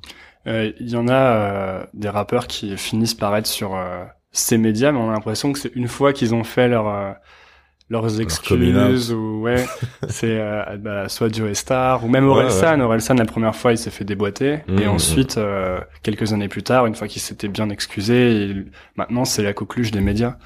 [0.46, 4.58] Euh, Il y en a euh, des rappeurs qui finissent par être sur euh, ces
[4.58, 7.12] médias, mais on a l'impression que c'est une fois qu'ils ont fait leur euh,
[7.90, 9.64] leurs excuses ou ouais,
[10.08, 12.80] c'est euh, bah, soit Joe Star ou même Ouais, Orelsan.
[12.80, 16.62] Orelsan la première fois il s'est fait déboîter Mhm, et ensuite euh, quelques années plus
[16.62, 20.36] tard, une fois qu'il s'était bien excusé, il- maintenant c'est la coqueluche des médias.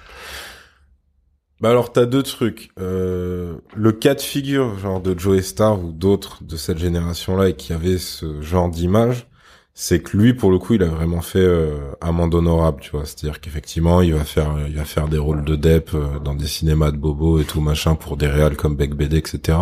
[1.61, 2.71] Bah alors, t'as deux trucs.
[2.81, 7.55] Euh, le cas de figure, genre de Joe Star ou d'autres de cette génération-là et
[7.55, 9.29] qui avaient ce genre d'image,
[9.75, 13.05] c'est que lui, pour le coup, il a vraiment fait euh, amende honorable, tu vois.
[13.05, 16.47] C'est-à-dire qu'effectivement, il va faire, il va faire des rôles de dep euh, dans des
[16.47, 19.59] cinémas de bobo et tout machin pour des réals comme Beck BD, etc.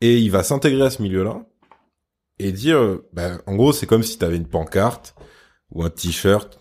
[0.00, 1.44] Et il va s'intégrer à ce milieu-là
[2.38, 5.14] et dire, bah, en gros, c'est comme si t'avais une pancarte
[5.70, 6.58] ou un t-shirt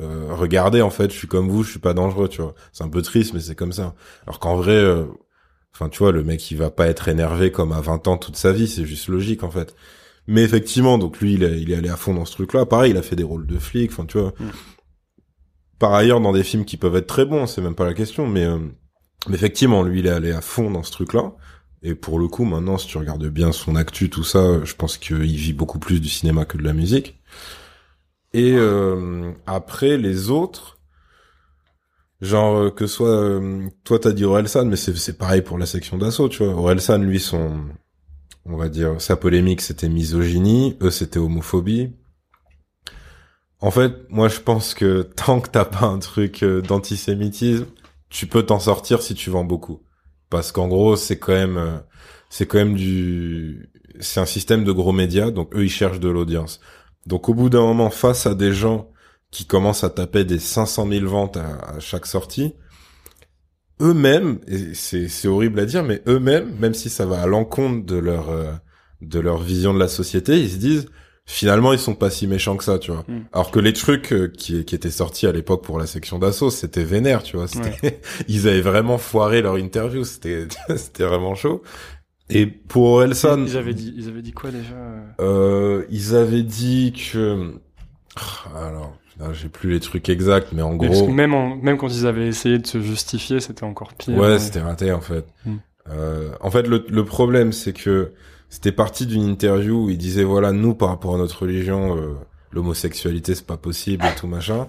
[0.00, 2.54] euh, regardez en fait, je suis comme vous, je suis pas dangereux, tu vois.
[2.72, 3.94] C'est un peu triste, mais c'est comme ça.
[4.26, 5.06] Alors qu'en vrai, euh,
[5.74, 8.36] enfin tu vois, le mec il va pas être énervé comme à 20 ans toute
[8.36, 9.74] sa vie, c'est juste logique en fait.
[10.26, 12.66] Mais effectivement, donc lui il est, il est allé à fond dans ce truc-là.
[12.66, 14.32] Pareil, il a fait des rôles de flic, enfin tu vois.
[14.38, 14.50] Mm.
[15.78, 18.26] Par ailleurs, dans des films qui peuvent être très bons, c'est même pas la question,
[18.26, 18.58] mais, euh,
[19.28, 21.32] mais effectivement, lui il est allé à fond dans ce truc-là.
[21.82, 24.96] Et pour le coup, maintenant, si tu regardes bien son actu, tout ça, je pense
[24.96, 27.20] qu'il vit beaucoup plus du cinéma que de la musique.
[28.32, 30.78] Et euh, après, les autres,
[32.22, 35.66] genre euh, que soit euh, toi t'as dit Orelsan, mais c'est c'est pareil pour la
[35.66, 36.54] section d'assaut, tu vois.
[36.54, 37.52] Orelsan, lui, son,
[38.46, 41.92] on va dire, sa polémique, c'était misogynie, eux, c'était homophobie.
[43.60, 47.66] En fait, moi, je pense que tant que t'as pas un truc euh, d'antisémitisme,
[48.10, 49.80] tu peux t'en sortir si tu vends beaucoup
[50.34, 51.78] parce qu'en gros c'est quand même euh,
[52.28, 56.08] c'est quand même du c'est un système de gros médias donc eux ils cherchent de
[56.08, 56.60] l'audience
[57.06, 58.90] donc au bout d'un moment face à des gens
[59.30, 62.54] qui commencent à taper des 500 000 ventes à, à chaque sortie
[63.80, 67.84] eux-mêmes et c'est c'est horrible à dire mais eux-mêmes même si ça va à l'encontre
[67.86, 68.52] de leur euh,
[69.02, 70.86] de leur vision de la société ils se disent
[71.26, 73.04] finalement ils sont pas si méchants que ça tu vois.
[73.08, 73.20] Mm.
[73.32, 76.50] alors que les trucs euh, qui qui étaient sortis à l'époque pour la section d'assaut
[76.50, 77.48] c'était vénère tu vois.
[77.48, 81.62] C'était ils avaient vraiment foiré leur interview c'était c'était vraiment chaud.
[82.30, 84.74] Et pour Orelsan Ils avaient dit, ils avaient dit quoi déjà?
[85.20, 87.52] euh ils avaient dit que
[88.16, 88.96] Ah, alors
[89.32, 91.88] j'ai plus les trucs exacts mais en Mais parce gros que même, en- même quand
[91.88, 94.16] ils avaient essayé de se justifier, c'était encore pire.
[94.18, 95.24] Ouais, c'était raté en fait.
[95.46, 95.56] Hmm.
[95.90, 98.12] Euh, en fait, le, le problème, c'est que
[98.48, 102.14] c'était parti d'une interview où il disait voilà, nous par rapport à notre religion, euh,
[102.52, 104.66] l'homosexualité c'est pas possible et tout machin.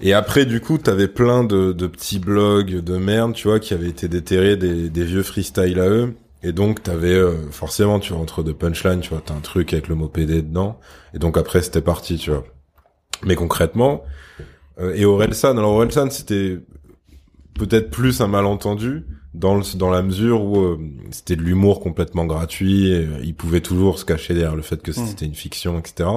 [0.00, 3.72] Et après, du coup, t'avais plein de, de petits blogs de merde, tu vois, qui
[3.74, 6.14] avaient été déterrés des, des vieux freestyles à eux.
[6.42, 9.86] Et donc, t'avais euh, forcément, tu rentres de punchline, tu vois, t'as un truc avec
[9.88, 10.80] le mot PD dedans.
[11.14, 12.44] Et donc après, c'était parti, tu vois.
[13.24, 14.04] Mais concrètement,
[14.78, 16.58] euh, et Orelsan, alors Orelsan, c'était
[17.54, 19.04] peut-être plus un malentendu
[19.34, 20.78] dans le, dans la mesure où euh,
[21.10, 22.90] c'était de l'humour complètement gratuit.
[22.90, 25.06] Et, euh, il pouvait toujours se cacher derrière le fait que Mm.
[25.06, 26.08] c'était une fiction, etc.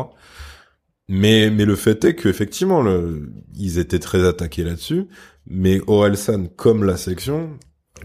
[1.07, 5.05] Mais mais le fait est que effectivement, le, ils étaient très attaqués là-dessus.
[5.47, 7.51] Mais Orelsan, comme la section,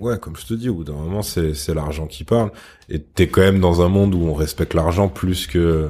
[0.00, 2.52] ouais, comme je te dis, au bout d'un moment, c'est c'est l'argent qui parle.
[2.90, 5.88] Et t'es quand même dans un monde où on respecte l'argent plus que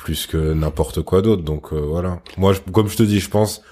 [0.00, 1.42] plus que n'importe quoi d'autre.
[1.42, 2.20] Donc euh, voilà.
[2.38, 3.62] Moi, je- comme je te dis, je pense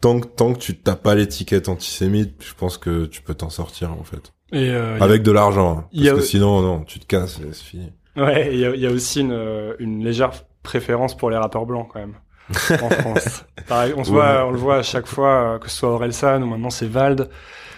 [0.00, 3.50] tant que tant que tu tapes pas l'étiquette antisémite, je pense que tu peux t'en
[3.50, 4.32] sortir en fait.
[4.52, 5.84] Et euh, Avec de l'argent, hein.
[5.94, 7.92] parce a- que sinon non, tu te casses c'est fini.
[8.16, 11.36] Ouais, il y a, il y a aussi une, euh, une légère préférence pour les
[11.36, 12.14] rappeurs blancs quand même
[12.82, 13.44] en France.
[13.68, 14.16] Pareil, on se Ouais.
[14.16, 16.86] voit, on le voit à chaque fois, euh, que ce soit Orelsan ou maintenant c'est
[16.88, 17.22] Vald.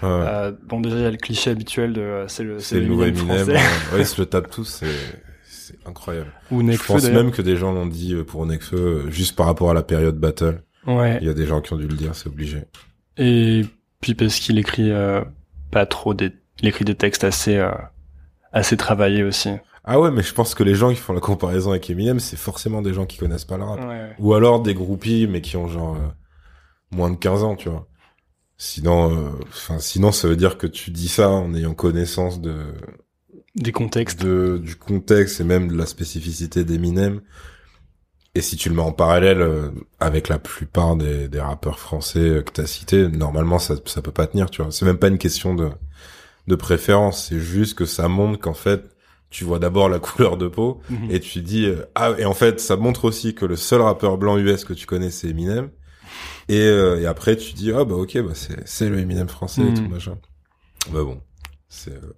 [0.03, 0.09] Ouais.
[0.09, 2.87] Euh, bon, déjà il y a le cliché habituel de euh, c'est le, c'est le
[2.87, 3.49] nouveau Eminem.
[3.49, 3.59] ouais.
[3.99, 4.83] Ils se le tapent tous,
[5.89, 6.33] incroyable.
[6.51, 7.23] ou Je Nekfeu pense d'ailleurs.
[7.25, 9.83] même que des gens l'ont dit euh, pour Nekfeu, euh, juste par rapport à la
[9.83, 10.63] période battle.
[10.87, 11.19] Ouais.
[11.21, 12.65] Il y a des gens qui ont dû le dire, c'est obligé.
[13.17, 13.67] Et
[14.01, 15.23] puis parce qu'il écrit euh,
[15.71, 17.73] pas trop des, il écrit des textes assez euh,
[18.53, 19.51] assez travaillés aussi.
[19.85, 22.37] Ah ouais, mais je pense que les gens qui font la comparaison avec Eminem, c'est
[22.37, 23.81] forcément des gens qui connaissent pas le rap.
[23.81, 24.15] Ouais.
[24.19, 26.09] Ou alors des groupies, mais qui ont genre euh,
[26.91, 27.87] moins de 15 ans, tu vois.
[28.59, 32.57] Sinon, enfin, sinon, ça veut dire que tu dis ça en ayant connaissance de,
[33.55, 34.21] Des contextes.
[34.23, 37.21] de du contexte et même de la spécificité d'Eminem.
[38.35, 42.19] Et si tu le mets en parallèle euh, avec la plupart des, des rappeurs français
[42.21, 44.71] euh, que t'as cités, normalement, ça, ça peut pas tenir, tu vois.
[44.71, 45.71] C'est même pas une question de,
[46.47, 48.85] de préférence, c'est juste que ça montre qu'en fait,
[49.31, 51.11] tu vois d'abord la couleur de peau, Mhm.
[51.11, 54.19] et tu dis euh, ah et en fait ça montre aussi que le seul rappeur
[54.19, 55.69] blanc US que tu connais c'est Eminem
[56.49, 59.61] et, euh, et après tu dis ah bah ok bah c'est c'est le Eminem français
[59.69, 60.17] et tout machin
[60.91, 61.21] bah bon
[61.69, 62.15] c'est euh,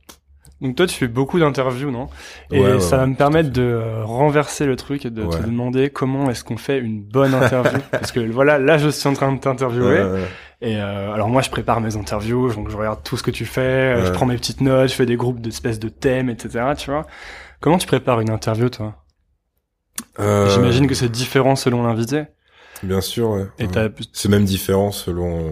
[0.61, 2.09] Donc toi, tu fais beaucoup d'interviews, non?
[2.51, 5.23] Et Ouais, ouais, ça va ouais, me permettre de euh, renverser le truc et de
[5.25, 7.79] te demander comment est-ce qu'on fait une bonne interview.
[7.91, 10.25] Parce que voilà, là, je suis en train de t'interviewer.
[10.61, 13.47] Et euh, alors moi, je prépare mes interviews, donc je regarde tout ce que tu
[13.47, 13.61] fais,
[13.97, 16.65] euh, je prends mes petites notes, je fais des groupes d'espèces de thèmes, etc.
[16.77, 17.07] Tu vois.
[17.61, 18.97] Comment tu prépares une interview, toi?
[20.19, 22.25] Euh, J'imagine que c'est différent selon l'invité.
[22.83, 23.67] bien sûr ouais, Et
[24.13, 25.51] c'est même différent selon euh,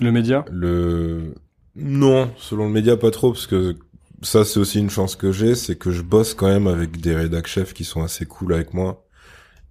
[0.00, 0.44] le média?
[0.50, 1.34] le
[1.76, 3.76] non selon le média pas trop parce que
[4.22, 7.14] ça c'est aussi une chance que j'ai c'est que je bosse quand même avec des
[7.14, 9.06] rédac chefs qui sont assez cool avec moi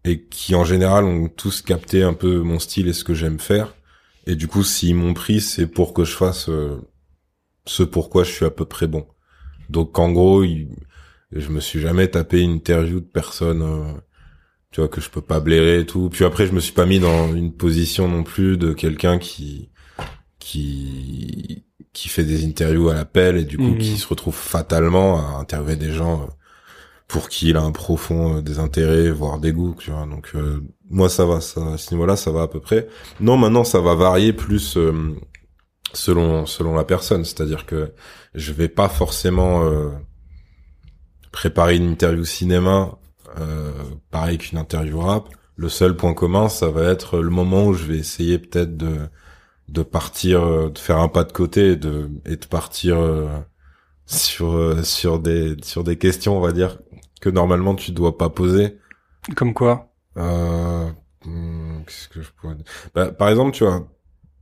[0.05, 3.39] et qui en général ont tous capté un peu mon style et ce que j'aime
[3.39, 3.75] faire.
[4.27, 6.77] Et du coup s'ils m'ont pris c'est pour que je fasse euh,
[7.65, 9.07] ce pourquoi je suis à peu près bon.
[9.69, 13.93] Donc en gros je me suis jamais tapé une interview de personne euh,
[14.71, 16.09] tu vois que je peux pas blairer et tout.
[16.09, 19.69] Puis après je me suis pas mis dans une position non plus de quelqu'un qui
[20.39, 23.77] qui qui fait des interviews à l'appel et du coup Mhm.
[23.79, 26.25] qui se retrouve fatalement à interviewer des gens euh,
[27.07, 30.05] pour qui il a un profond euh, désintérêt, voire dégoût, tu vois.
[30.05, 32.87] Donc euh, moi ça va, ça, à ce niveau-là, ça va à peu près.
[33.19, 35.15] Non, maintenant ça va varier plus euh,
[35.93, 37.91] selon selon la personne, c'est-à-dire que
[38.35, 39.63] je vais pas forcément
[41.31, 42.91] préparer une interview cinéma
[44.11, 45.29] pareil qu'une interview rap.
[45.55, 48.97] Le seul point commun, ça va être le moment où je vais essayer peut-être de
[49.71, 52.97] de partir, de faire un pas de côté et de et de partir
[54.05, 56.79] sur sur des sur des questions, on va dire
[57.21, 58.77] que normalement tu dois pas poser.
[59.35, 60.89] Comme quoi euh,
[61.25, 62.65] hmm, Qu'est-ce que je pourrais dire?
[62.95, 63.87] Bah, Par exemple, tu vois,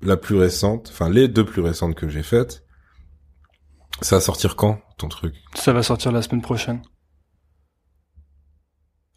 [0.02, 2.64] la plus récente, enfin les deux plus récentes que j'ai faites,
[4.02, 5.36] ça va sortir quand ton truc?
[5.56, 6.82] Ça va sortir la semaine prochaine.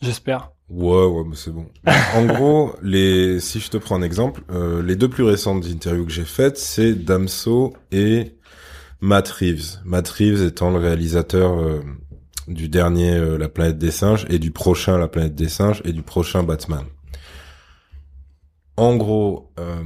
[0.01, 0.53] J'espère.
[0.69, 1.67] Ouais, ouais, mais c'est bon.
[2.15, 6.07] en gros, les, si je te prends un exemple, euh, les deux plus récentes interviews
[6.07, 8.37] que j'ai faites, c'est Damso et
[9.01, 9.81] Matt Reeves.
[9.85, 11.81] Matt Reeves étant le réalisateur euh,
[12.49, 15.93] du dernier euh, La planète des singes et du prochain La planète des singes et
[15.93, 16.85] du prochain Batman.
[18.77, 19.83] En gros, euh,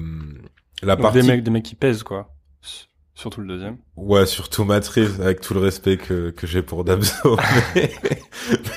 [0.82, 2.33] la partie des mecs des mecs qui pèsent quoi.
[3.14, 3.78] Surtout le deuxième.
[3.96, 7.36] Ouais, surtout Matrice, avec tout le respect que, que j'ai pour Damso.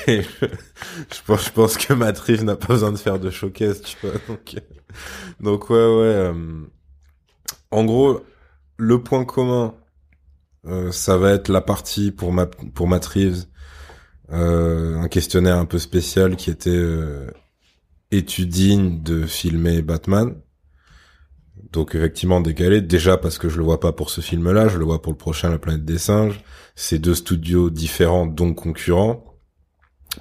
[0.06, 3.96] mais, je, pense, je pense que Matrice n'a pas besoin de faire de showcase, tu
[4.00, 4.14] vois.
[4.28, 4.54] Donc,
[5.40, 5.82] donc ouais, ouais.
[5.84, 6.62] Euh,
[7.72, 8.20] en gros,
[8.76, 9.74] le point commun,
[10.66, 12.48] euh, ça va être la partie pour ma
[14.30, 17.30] euh, un questionnaire un peu spécial qui était euh,
[18.10, 20.34] es-tu digne de filmer Batman
[21.72, 24.84] donc effectivement décalé déjà parce que je le vois pas pour ce film-là, je le
[24.84, 26.40] vois pour le prochain La planète des singes.
[26.74, 29.24] C'est deux studios différents donc concurrents.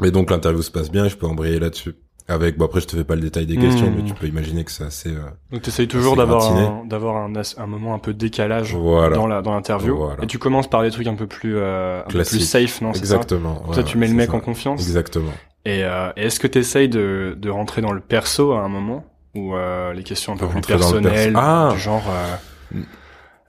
[0.01, 1.95] Mais donc l'interview se passe bien et je peux embrayer là-dessus.
[2.29, 4.65] Avec, bon après je te fais pas le détail des questions, mais tu peux imaginer
[4.65, 5.11] que c'est assez.
[5.11, 9.27] Euh, Donc tu essayes toujours d'avoir un, d'avoir un, un, moment un peu décalage dans
[9.27, 9.97] la dans l'interview.
[10.21, 12.91] Et tu commences par des trucs un peu plus euh, un peu plus safe, non
[12.91, 13.71] Exactement.
[13.71, 14.81] Ça, tu mets le mec en confiance.
[14.81, 15.31] Exactement.
[15.63, 19.05] Et, euh, est-ce que tu essayes de de rentrer dans le perso à un moment
[19.37, 21.69] ou euh, les questions un peu plus personnelles, ah.
[21.73, 22.05] du genre.
[22.09, 22.79] Euh,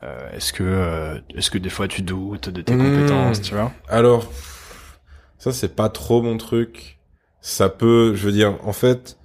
[0.05, 2.79] euh, est-ce que euh, est-ce que des fois tu doutes de tes hmm.
[2.79, 3.73] compétences, tu vois?
[3.89, 4.31] Alors
[5.39, 6.99] ça c'est pas trop mon truc
[7.41, 9.19] ça peut, je veux dire, en fait,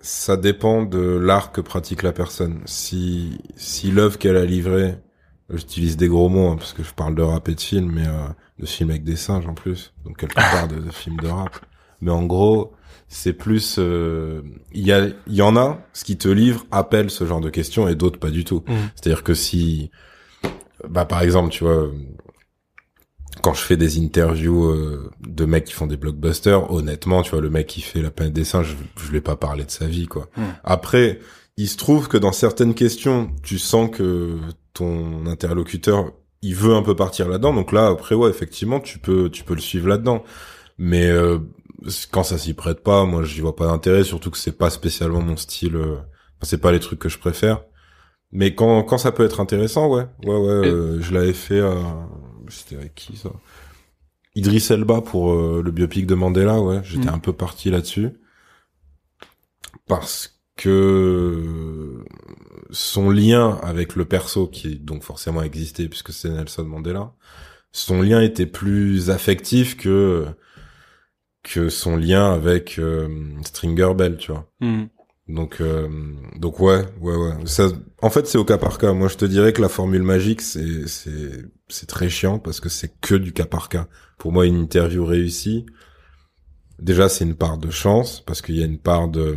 [0.00, 2.60] ça dépend de l'art que pratique la personne.
[2.66, 4.98] Si si l'œuvre qu'elle a livrée,
[5.50, 8.06] j'utilise des gros mots hein, parce que je parle de rap et de film, mais
[8.06, 11.28] euh, de film avec des singes en plus, donc quelque part de, de film de
[11.28, 11.56] rap.
[12.00, 12.74] Mais en gros,
[13.14, 17.10] c'est plus, euh, il y a, il y en a, ce qui te livre appelle
[17.10, 18.64] ce genre de questions et d'autres pas du tout.
[18.66, 18.72] Mmh.
[18.96, 19.92] C'est-à-dire que si,
[20.88, 21.92] bah par exemple, tu vois,
[23.40, 27.40] quand je fais des interviews euh, de mecs qui font des blockbusters, honnêtement, tu vois,
[27.40, 29.86] le mec qui fait la planète des singes, je, je vais pas parler de sa
[29.86, 30.28] vie, quoi.
[30.36, 30.42] Hmm.
[30.64, 31.20] Après,
[31.56, 34.38] il se trouve que dans certaines questions, tu sens que
[34.72, 36.10] ton interlocuteur,
[36.42, 37.54] il veut un peu partir là-dedans.
[37.54, 40.24] Donc là, après, ouais, effectivement, tu peux, tu peux le suivre là-dedans.
[40.78, 41.38] Mais euh,
[42.10, 44.04] quand ça s'y prête pas, moi, j'y vois pas d'intérêt.
[44.04, 45.76] Surtout que c'est pas spécialement mon style.
[45.76, 45.96] Euh,
[46.42, 47.62] c'est pas les trucs que je préfère.
[48.32, 50.62] Mais quand, quand ça peut être intéressant, ouais, ouais, ouais,
[51.00, 51.62] je l'avais fait
[52.48, 53.30] c'était avec qui ça?
[54.34, 57.14] Idriss Elba pour euh, le biopic de Mandela, ouais, j'étais mm.
[57.14, 58.10] un peu parti là-dessus
[59.86, 62.04] parce que
[62.70, 67.12] son lien avec le perso qui donc forcément existé puisque c'est Nelson Mandela,
[67.72, 70.26] son lien était plus affectif que
[71.44, 73.08] que son lien avec euh,
[73.44, 74.50] Stringer Bell, tu vois.
[74.60, 74.84] Mm.
[75.28, 75.88] Donc, euh,
[76.36, 77.34] donc ouais, ouais, ouais.
[77.46, 77.68] Ça,
[78.02, 78.92] en fait, c'est au cas par cas.
[78.92, 82.68] Moi, je te dirais que la formule magique, c'est, c'est, c'est très chiant parce que
[82.68, 83.86] c'est que du cas par cas.
[84.18, 85.64] Pour moi, une interview réussie,
[86.78, 89.36] déjà, c'est une part de chance parce qu'il y a une part de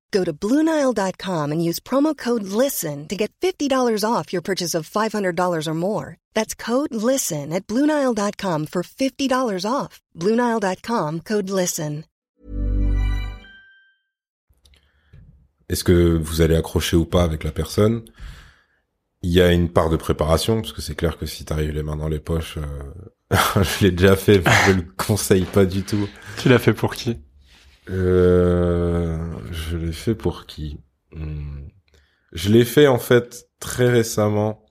[0.11, 4.89] Go to BlueNile.com and use promo code LISTEN to get $50 off your purchase of
[4.89, 6.17] $500 or more.
[6.33, 10.01] That's code LISTEN at BlueNile.com for $50 off.
[10.19, 12.03] BlueNile.com code LISTEN.
[15.71, 18.03] Est-ce que vous allez accrocher ou pas avec la personne?
[19.21, 21.81] Il y a une part de préparation, parce que c'est clair que si t'arrives les
[21.81, 23.31] mains dans les poches, euh,
[23.63, 26.09] je l'ai déjà fait, je le conseille pas du tout.
[26.39, 27.21] Tu l'as fait pour qui?
[27.89, 30.79] Euh, Je l'ai fait pour qui?
[31.13, 31.67] Hmm.
[32.31, 34.65] Je l'ai fait en fait très récemment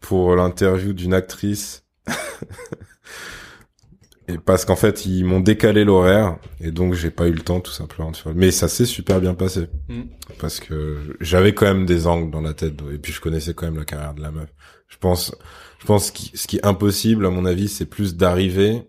[0.00, 1.84] pour l'interview d'une actrice.
[4.28, 7.60] et parce qu'en fait ils m'ont décalé l'horaire et donc j'ai pas eu le temps
[7.60, 8.34] tout simplement de faire.
[8.34, 10.02] Mais ça s'est super bien passé mm.
[10.38, 13.66] parce que j'avais quand même des angles dans la tête et puis je connaissais quand
[13.66, 14.52] même la carrière de la meuf.
[14.88, 15.34] Je pense,
[15.80, 18.86] je pense que ce qui est impossible à mon avis c'est plus d'arriver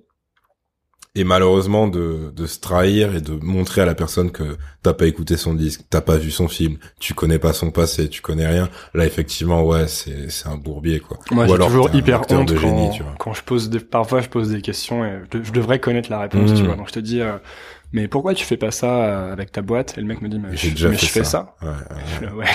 [1.20, 5.06] et malheureusement de, de se trahir et de montrer à la personne que t'as pas
[5.06, 8.48] écouté son disque, t'as pas vu son film, tu connais pas son passé, tu connais
[8.48, 8.70] rien.
[8.94, 11.20] Là, effectivement, ouais, c'est c'est un bourbier quoi.
[11.32, 13.16] Moi, j'ai toujours hyper honte de génie, quand, tu vois.
[13.20, 16.54] quand je pose des, parfois je pose des questions et je, devrais connaître la réponse,
[16.54, 16.66] tu mmh.
[16.66, 16.76] vois.
[16.76, 17.22] Donc je te dis.
[17.22, 17.38] Euh,
[17.92, 19.98] mais pourquoi tu fais pas ça euh, avec ta boîte?
[19.98, 21.56] Et le mec me dit, mais, je, mais je fais ça.
[21.62, 22.46] Ouais, ouais.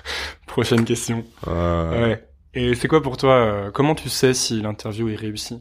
[0.46, 1.24] Prochaine question.
[1.46, 2.24] Ouais.
[2.54, 5.60] Et c'est quoi pour toi euh, Comment tu sais si l'interview est réussie?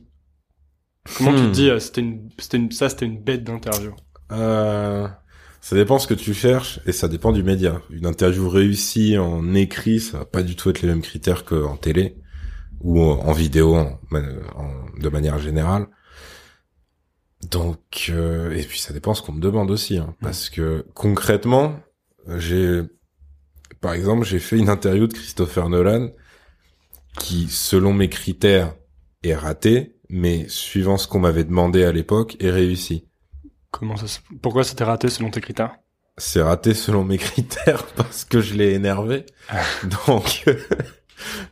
[1.18, 1.52] Comment tu te hmm.
[1.52, 3.94] dis, euh, c'était une, c'était une, ça, c'était une bête d'interview
[4.32, 5.08] euh,
[5.60, 7.82] Ça dépend ce que tu cherches et ça dépend du média.
[7.90, 11.76] Une interview réussie en écrit, ça va pas du tout être les mêmes critères qu'en
[11.76, 12.18] télé
[12.80, 14.00] ou en vidéo en,
[14.98, 15.88] de manière générale.
[17.50, 20.24] Donc, euh, et puis ça dépend ce qu'on me demande aussi, hein, hmm.
[20.24, 21.76] parce que concrètement,
[22.38, 22.82] j'ai,
[23.82, 26.12] par exemple, j'ai fait une interview de Christopher Nolan
[27.20, 28.74] qui, selon mes critères,
[29.24, 33.08] est raté mais suivant ce qu'on m'avait demandé à l'époque, est réussi.
[33.72, 34.06] Comment ça
[34.44, 35.76] Pourquoi c'était raté selon tes critères?
[36.20, 39.26] C'est raté selon mes critères parce que je l'ai énervé.
[40.06, 40.46] Donc,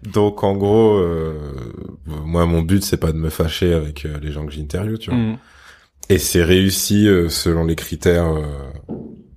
[0.03, 1.33] donc en gros, euh,
[2.05, 5.09] moi mon but c'est pas de me fâcher avec euh, les gens que j'interviewe, tu
[5.09, 5.19] vois.
[5.19, 5.37] Mm.
[6.09, 8.31] Et c'est réussi euh, selon les critères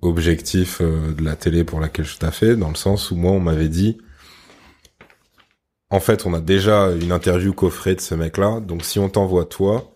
[0.02, 3.68] objectifs de la télé pour laquelle je fait, dans le sens où moi on m'avait
[3.68, 3.96] dit
[5.90, 8.60] en fait, on a déjà une interview coffrée de ce mec-là.
[8.60, 9.94] Donc, si on t'envoie toi,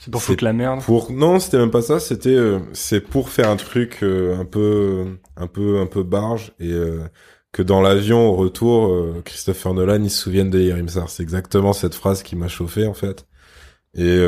[0.00, 0.82] c'est pour foutre la merde.
[0.82, 2.00] Pour non, c'était même pas ça.
[2.00, 6.52] C'était euh, c'est pour faire un truc euh, un peu un peu un peu barge
[6.58, 7.00] et euh,
[7.52, 11.10] que dans l'avion au retour, Christopher Nolan il se souvienne de Yerimsar.
[11.10, 13.26] C'est exactement cette phrase qui m'a chauffé en fait.
[13.94, 14.20] Et,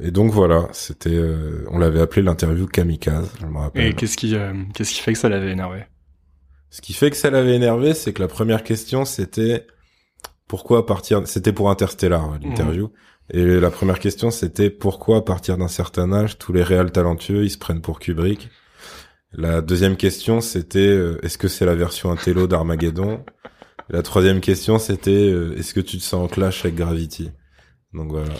[0.00, 1.20] et donc voilà, c'était
[1.70, 3.30] on l'avait appelé l'interview kamikaze.
[3.40, 3.86] Je me rappelle.
[3.88, 4.34] Et qu'est-ce qui
[4.72, 5.84] qu'est-ce qui fait que ça l'avait énervé?
[6.70, 9.66] Ce qui fait que ça l'avait énervé, c'est que la première question c'était
[10.48, 12.38] pourquoi partir C'était pour Interstellar mhm.
[12.42, 12.90] l'interview.
[13.30, 17.44] Et la première question c'était pourquoi à partir d'un certain âge tous les réels talentueux
[17.44, 18.50] ils se prennent pour Kubrick?
[19.32, 23.24] La deuxième question c'était euh, est-ce que c'est la version intello d'Armageddon?
[23.88, 27.32] La troisième question c'était euh, est-ce que tu te sens en clash avec Gravity?
[27.92, 28.32] Donc voilà.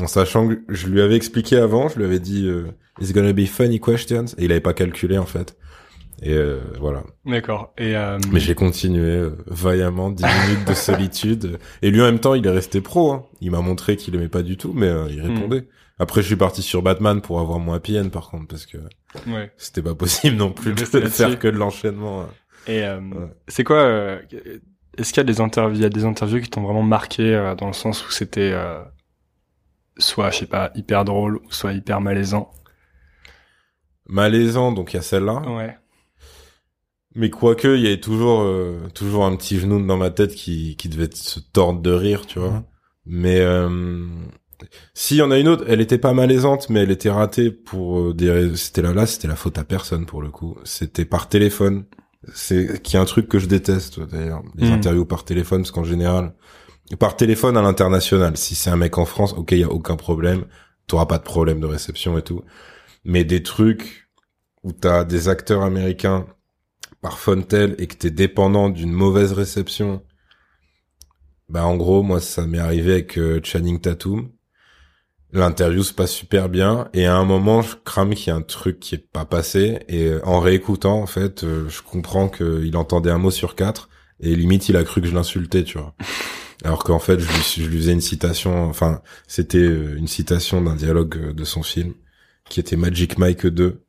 [0.00, 2.68] En sachant que je lui avais expliqué avant, je lui avais dit euh,
[2.98, 4.24] it's gonna be funny questions?
[4.38, 5.54] Et il avait pas calculé en fait.
[6.22, 7.02] Et euh, voilà.
[7.24, 7.72] D'accord.
[7.78, 8.18] Et euh...
[8.30, 11.58] mais j'ai continué euh, vaillamment 10 minutes de solitude.
[11.82, 13.12] Et lui en même temps, il est resté pro.
[13.12, 13.26] Hein.
[13.40, 15.62] Il m'a montré qu'il aimait pas du tout, mais euh, il répondait.
[15.62, 15.98] Hmm.
[15.98, 18.78] Après, je suis parti sur Batman pour avoir mon happy end, par contre, parce que
[19.28, 19.52] ouais.
[19.56, 22.22] c'était pas possible non plus de faire que de l'enchaînement.
[22.22, 22.28] Hein.
[22.66, 22.84] Et
[23.48, 24.18] c'est quoi
[24.96, 27.54] Est-ce qu'il y a des interviews, il y a des interviews qui t'ont vraiment marqué
[27.58, 28.54] dans le sens où c'était
[29.98, 32.50] soit, je sais pas, hyper drôle, soit hyper malaisant?
[34.06, 35.42] Malaisant, donc il y a celle-là.
[35.48, 35.76] Ouais.
[37.14, 40.76] Mais quoique, il y avait toujours, euh, toujours un petit genou dans ma tête qui,
[40.76, 42.62] qui devait se tordre de rire, tu vois.
[43.04, 44.06] Mais euh,
[44.94, 48.00] si y en a une autre, elle était pas malaisante, mais elle était ratée pour
[48.00, 48.56] euh, des.
[48.56, 50.56] C'était là, là, c'était la faute à personne pour le coup.
[50.64, 51.84] C'était par téléphone.
[52.34, 54.74] C'est qui est un truc que je déteste d'ailleurs, les mhm.
[54.74, 56.34] interviews par téléphone, parce qu'en général,
[56.98, 58.36] par téléphone à l'international.
[58.36, 60.44] Si c'est un mec en France, ok, il y a aucun problème.
[60.86, 62.42] T'auras pas de problème de réception et tout.
[63.04, 64.08] Mais des trucs
[64.62, 66.26] où t'as des acteurs américains
[67.00, 70.02] par Fontel et que t'es dépendant d'une mauvaise réception,
[71.48, 74.30] bah en gros moi ça m'est arrivé avec euh, Channing Tatum.
[75.32, 78.42] L'interview se passe super bien et à un moment je crame qu'il y a un
[78.42, 82.76] truc qui est pas passé et euh, en réécoutant en fait euh, je comprends qu'il
[82.76, 83.88] entendait un mot sur quatre
[84.20, 85.94] et limite il a cru que je l'insultais tu vois.
[86.64, 90.76] Alors qu'en fait je lui, je lui faisais une citation, enfin c'était une citation d'un
[90.76, 91.94] dialogue de son film
[92.50, 93.82] qui était Magic Mike 2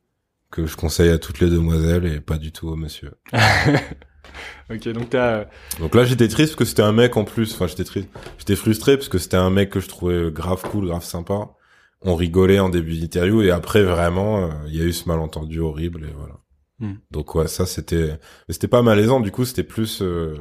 [0.52, 3.12] que je conseille à toutes les demoiselles et pas du tout au monsieur.
[4.70, 5.46] ok, donc t'as.
[5.80, 7.54] Donc là, j'étais triste parce que c'était un mec en plus.
[7.54, 8.08] Enfin, j'étais triste.
[8.38, 11.48] J'étais frustré parce que c'était un mec que je trouvais grave cool, grave sympa.
[12.02, 15.58] On rigolait en début d'interview et après vraiment, euh, il y a eu ce malentendu
[15.60, 16.34] horrible et voilà.
[16.80, 16.96] Hmm.
[17.10, 19.20] Donc ouais, ça c'était, mais c'était pas malaisant.
[19.20, 20.36] Du coup, c'était plus euh,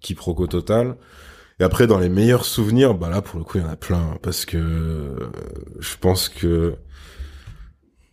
[0.00, 0.96] quiproquo total.
[1.58, 3.76] Et après, dans les meilleurs souvenirs, bah là pour le coup, il y en a
[3.76, 5.30] plein parce que euh,
[5.80, 6.74] je pense que,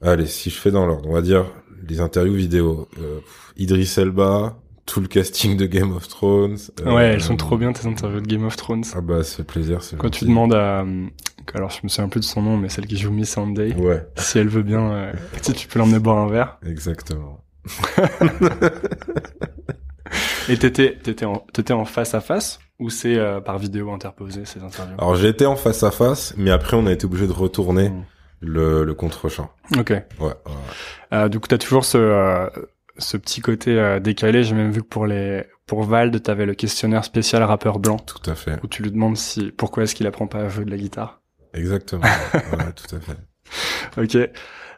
[0.02, 1.46] allez, si je fais dans l'ordre, on va dire
[1.88, 2.88] les interviews vidéo.
[3.00, 3.20] Euh,
[3.58, 6.58] Idris Elba, tout le casting de Game of Thrones.
[6.86, 8.84] euh, Ouais, elles sont trop bien tes interviews de Game of Thrones.
[8.96, 9.82] Ah bah, c'est plaisir.
[9.84, 10.86] c'est Quand tu demandes à,
[11.54, 14.06] alors je me souviens plus de son nom, mais celle qui joue Miss Sunday, Ouais,
[14.18, 16.58] si elle veut bien, euh, tu sais, tu peux l'emmener boire un verre.
[16.66, 17.44] exactement.
[20.50, 24.44] Et t'étais, t'étais en, t'étais en face à face ou c'est euh, par vidéo interposée
[24.46, 24.96] ces interviews?
[24.98, 28.04] Alors été en face à face, mais après on a été obligé de retourner Mm.
[28.42, 29.52] Le, le contre-champ.
[29.78, 29.90] Ok.
[29.90, 30.34] Ouais, ouais.
[31.14, 32.50] Euh, du coup, t'as toujours ce, euh,
[32.98, 34.44] ce petit côté euh, décalé.
[34.44, 38.30] J'ai même vu que pour les, pour Vald, t'avais le questionnaire spécial rappeur blanc tout
[38.30, 38.60] à fait.
[38.64, 41.22] où tu lui demandes si, pourquoi est-ce qu'il apprend pas à jouer de la guitare.
[41.54, 42.02] Exactement.
[42.34, 43.18] ouais, tout à fait.
[43.98, 44.30] Ok.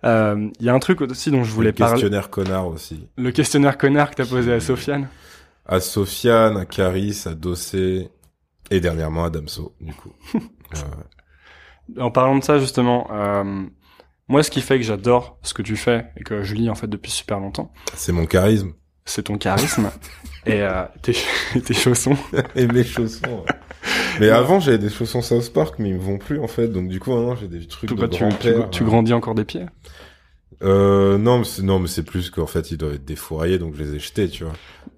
[0.06, 1.94] Il y a un truc aussi dont je voulais le parler.
[1.94, 3.08] questionnaire connard aussi.
[3.18, 5.08] Le questionnaire connard que t'as posé à Sofiane.
[5.66, 8.10] À Sofiane, à Caris, à Dossé,
[8.70, 10.12] et dernièrement à Damso, du coup.
[10.34, 10.42] Ouais,
[12.00, 13.64] En parlant de ça justement, euh,
[14.28, 16.76] moi ce qui fait que j'adore ce que tu fais et que je lis en
[16.76, 18.74] fait depuis super longtemps, C'est mon charisme.
[19.06, 19.92] c'est ton charisme
[20.46, 21.16] et euh, tes,
[21.66, 22.18] tes chaussons.
[22.56, 23.22] et mes chaussons.
[23.28, 23.56] ouais.
[24.20, 26.68] Mais avant, j'avais des chaussons South Park, mais ils me vont plus, en fait.
[26.70, 29.66] Donc, du coup, maintenant, j'ai des trucs de tu, tu, tu grandis encore des pieds?
[30.62, 33.74] Euh, non, mais c'est, non, mais c'est plus qu'en fait, ils doivent être défouraillés, donc
[33.76, 34.54] je les ai jetés, tu vois.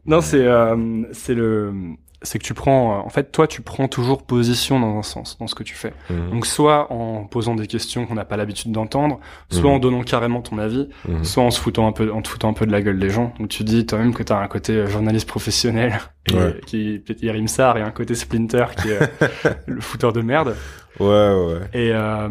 [0.06, 1.74] Non, c'est euh, c'est le
[2.22, 5.38] c'est que tu prends euh, en fait toi tu prends toujours position dans un sens
[5.38, 5.94] dans ce que tu fais.
[6.10, 6.30] Mhm.
[6.32, 9.76] Donc soit en posant des questions qu'on n'a pas l'habitude d'entendre, soit Mhm.
[9.76, 11.24] en donnant carrément ton avis, Mhm.
[11.24, 13.10] soit en se foutant un peu en te foutant un peu de la gueule des
[13.10, 13.34] gens.
[13.40, 16.00] Donc tu dis toi-même que t'as un côté euh, journaliste professionnel
[16.32, 16.60] et, Ouais.
[16.66, 19.00] qui peut-être Yerim Sar et un côté Splinter qui est
[19.68, 20.56] le fouteur de merde.
[21.00, 21.60] Ouais, ouais.
[21.74, 22.30] Et, euh,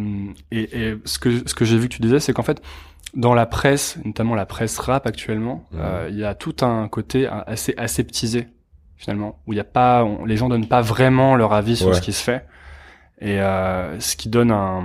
[0.51, 2.63] et, et ce que, ce que j'ai vu que tu disais, c'est qu'en fait,
[3.15, 7.29] dans la presse, notamment la presse rap actuellement, euh, il y a tout un côté
[7.29, 8.49] assez aseptisé,
[9.05, 11.89] finalement, où il y a pas, on- les gens donnent pas vraiment leur avis sur
[11.89, 11.95] Ouais.
[11.95, 12.45] ce qui se fait.
[13.21, 14.83] Et euh, ce qui donne un...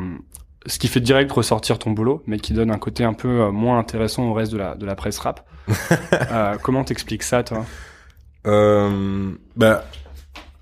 [0.66, 3.52] Ce qui fait direct ressortir ton boulot, mais qui donne un côté un peu euh,
[3.52, 5.48] moins intéressant au reste de la, de la presse rap.
[6.14, 7.66] euh, comment t'expliques ça, toi?
[8.46, 9.86] Euh, bah,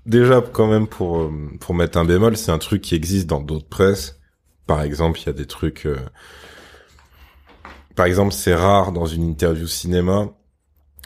[0.06, 3.40] déjà, quand même, pour, euh, pour mettre un bémol, c'est un truc qui existe dans
[3.40, 4.20] d'autres presses.
[4.66, 5.96] Par exemple, il y a des trucs, euh,
[7.96, 10.28] par exemple, c'est rare dans une interview cinéma,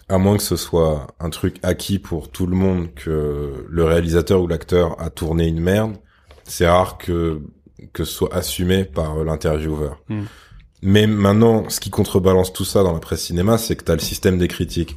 [0.09, 4.43] à moins que ce soit un truc acquis pour tout le monde que le réalisateur
[4.43, 5.97] ou l'acteur a tourné une merde.
[6.45, 7.41] C'est rare que,
[7.93, 10.03] que ce soit assumé par l'intervieweur.
[10.09, 10.23] Mm.
[10.83, 14.01] Mais maintenant, ce qui contrebalance tout ça dans la presse cinéma, c'est que t'as le
[14.01, 14.97] système des critiques.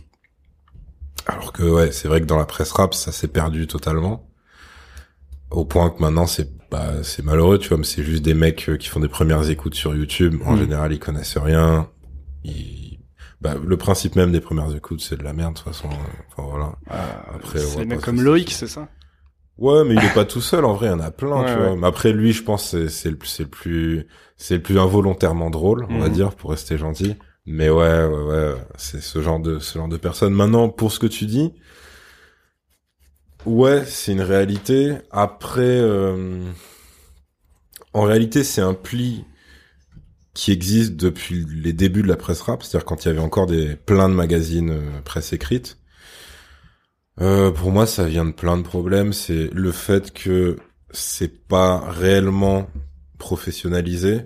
[1.28, 4.28] Alors que ouais, c'est vrai que dans la presse rap, ça s'est perdu totalement.
[5.52, 8.68] Au point que maintenant c'est bah c'est malheureux, tu vois, mais c'est juste des mecs
[8.70, 10.42] euh, qui font des premières écoutes sur YouTube.
[10.46, 10.60] En Mm.
[10.60, 11.88] général, ils connaissent rien.
[12.44, 12.85] Ils...
[13.46, 15.88] Bah, le principe même des premières écoutes, c'est de la merde de toute façon.
[16.32, 16.74] Enfin voilà.
[17.34, 18.90] Après, on C'est pas mecs comme Loïc, c'est ça
[19.58, 20.66] Ouais, mais il est pas tout seul.
[20.66, 21.60] En vrai, il y en a plein, Ouais, tu ouais.
[21.60, 21.76] vois.
[21.78, 25.50] Mais après, lui, je pense, c'est c'est le c'est le plus c'est le plus involontairement
[25.50, 26.14] drôle, on va Mhm.
[26.14, 27.16] dire, pour rester gentil.
[27.46, 30.34] Mais ouais, ouais, ouais, c'est ce genre de ce genre de personne.
[30.34, 31.54] Maintenant, pour ce que tu dis,
[33.46, 34.98] ouais, c'est une réalité.
[35.12, 36.52] Après, euh,
[37.94, 39.26] en réalité, c'est un pli
[40.36, 43.48] qui existe depuis les débuts de la presse rap, c'est-à-dire quand il y avait encore
[43.48, 45.80] des plein de magazines euh, presse écrite.
[47.20, 49.14] Euh, pour moi, ça vient de plein de problèmes.
[49.14, 50.58] C'est le fait que
[50.92, 52.70] c'est pas réellement
[53.18, 54.22] professionnalisé.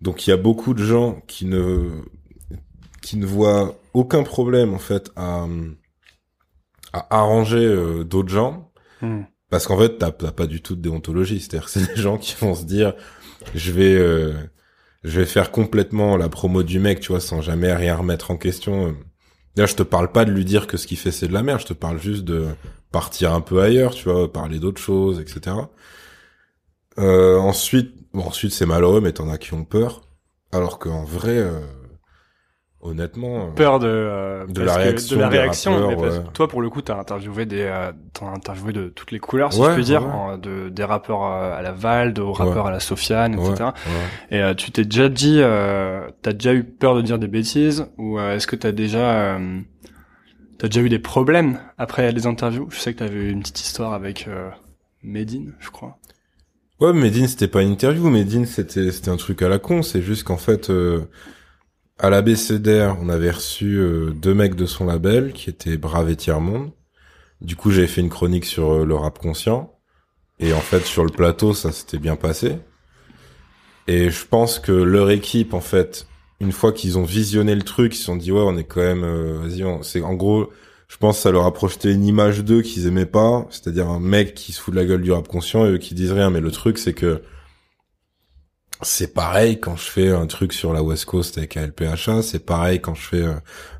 [0.00, 1.90] Donc il y a beaucoup de gens qui ne
[3.02, 5.46] qui ne voient aucun problème en fait à
[6.92, 8.66] à arranger euh, d'autres gens
[9.02, 9.24] Hmm.
[9.50, 11.40] parce qu'en fait t'as pas du tout de déontologie.
[11.40, 12.94] C'est-à-dire que c'est des gens qui vont se dire
[13.54, 14.32] je vais euh,
[15.06, 18.36] je vais faire complètement la promo du mec, tu vois, sans jamais rien remettre en
[18.36, 18.94] question.
[19.56, 21.44] Là, je te parle pas de lui dire que ce qu'il fait c'est de la
[21.44, 22.48] merde, je te parle juste de
[22.90, 25.56] partir un peu ailleurs, tu vois, parler d'autres choses, etc.
[26.98, 30.02] Euh, ensuite, bon, ensuite c'est malheureux, mais t'en as qui ont peur,
[30.50, 31.60] alors qu'en vrai, euh,
[32.86, 36.18] honnêtement, euh, peur de, euh, De la réaction de la des réaction rappeurs, mais parce-
[36.18, 36.24] ouais.
[36.32, 39.60] toi pour le coup t'as interviewé des euh, t'as interviewé de toutes les couleurs si
[39.60, 40.10] Ouais, je puis dire ouais.
[40.12, 43.64] en- de des rappeurs euh, à la Vald aux rappeurs à la Sofiane etc ouais,
[43.64, 43.72] ouais.
[44.38, 47.86] et euh, tu t'es déjà dit euh, t'as déjà eu peur de dire des bêtises
[47.98, 48.98] ou euh, est-ce que t'as déjà
[49.36, 49.60] euh,
[50.58, 52.68] t'as déjà eu des problèmes après les interviews?
[52.70, 54.48] Je sais que t'avais eu une petite histoire avec euh,
[55.02, 55.98] Medine je crois
[56.78, 58.10] Ouais, Medine, c'était pas une interview.
[58.10, 59.80] Medine, c'était c'était un truc à la con.
[59.80, 61.08] C'est juste qu'en fait, euh,
[61.98, 66.16] à l'ABCDR, on avait reçu euh, deux mecs de son label qui étaient Brave et
[66.16, 66.70] Tiers Monde.
[67.40, 69.72] Du coup, j'avais fait une chronique sur euh, le rap conscient.
[70.38, 72.58] Et en fait, sur le plateau, ça s'était bien passé.
[73.86, 76.06] Et je pense que leur équipe, en fait,
[76.40, 78.82] une fois qu'ils ont visionné le truc, ils se sont dit ouais, on est quand
[78.82, 80.50] même, euh, vas-y, c'est en gros,
[80.88, 84.00] je pense que ça leur a projeté une image d'eux qu'ils aimaient pas, c'est-à-dire un
[84.00, 86.28] mec qui se fout de la gueule du rap conscient et eux qui disent rien.
[86.30, 87.22] Mais le truc, c'est que
[88.82, 92.80] c'est pareil quand je fais un truc sur la West Coast avec ALPHA, c'est pareil
[92.80, 93.24] quand je fais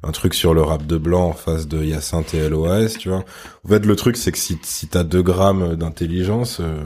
[0.02, 3.24] un truc sur le rap de blanc en face de Hyacinthe et LOAS, tu vois.
[3.64, 6.84] En fait, le truc, c'est que si, si t'as deux grammes d'intelligence, euh,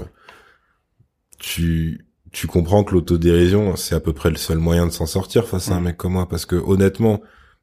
[1.39, 5.47] tu, tu comprends que l'autodérision, c'est à peu près le seul moyen de s'en sortir
[5.47, 6.29] face à un mec comme moi.
[6.29, 7.21] Parce que honnêtement,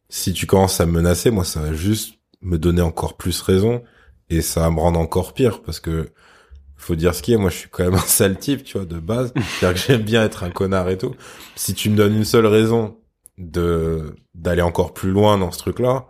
[0.10, 3.84] si tu commences à me menacer, moi, ça va juste me donner encore plus raison
[4.30, 6.10] et ça va me rendre encore pire parce que
[6.78, 7.38] faut dire ce qui est.
[7.38, 9.34] Moi, je suis quand même un sale type, tu vois, de base.
[9.36, 11.16] C'est-à-dire que j'aime bien être un connard et tout.
[11.56, 12.98] Si tu me donnes une seule raison
[13.38, 16.08] de d'aller encore plus loin dans ce truc-là,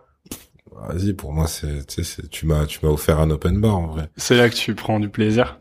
[0.75, 1.13] vas-y.
[1.13, 1.85] Pour moi, c'est,
[2.29, 4.09] tu m'as, tu m'as offert un open bar en vrai.
[4.17, 5.57] C'est là que tu prends du plaisir?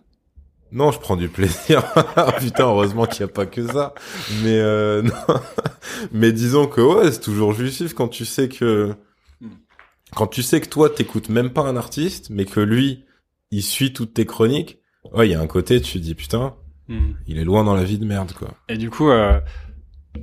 [0.72, 1.82] Non, je prends du plaisir.
[2.38, 3.94] Putain, heureusement qu'il n'y a pas que ça.
[4.42, 5.40] Mais euh, non.
[6.12, 8.94] mais disons que ouais, c'est toujours jouissif quand tu sais que
[10.14, 13.04] quand tu sais que toi t'écoutes même pas un artiste, mais que lui
[13.50, 14.80] il suit toutes tes chroniques
[15.14, 16.54] ouais, il y a un côté, tu dis putain,
[16.88, 17.12] hmm.
[17.26, 18.48] il est loin dans la vie de merde, quoi.
[18.68, 19.40] Et du coup, euh,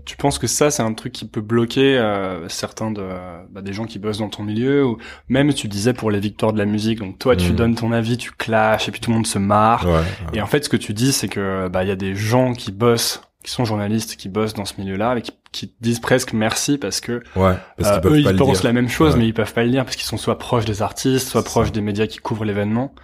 [0.06, 3.08] tu penses que ça, c'est un truc qui peut bloquer euh, certains de,
[3.52, 4.98] bah, des gens qui bossent dans ton milieu, ou
[5.30, 7.56] même tu disais pour les victoires de la musique, donc toi tu hmm.
[7.56, 9.88] donnes ton avis, tu clashes, et puis tout le monde se marre.
[10.34, 12.54] Et en fait, ce que tu dis, c'est que bah il y a des gens
[12.54, 16.34] qui bossent qui sont journalistes, qui bossent dans ce milieu-là, et qui, qui disent presque
[16.34, 19.54] merci parce que ouais, parce euh, eux ils pensent la même chose, mais ils peuvent
[19.54, 22.18] pas le dire parce qu'ils sont soit proches des artistes, soit proches des médias qui
[22.18, 22.96] couvrent l'événement.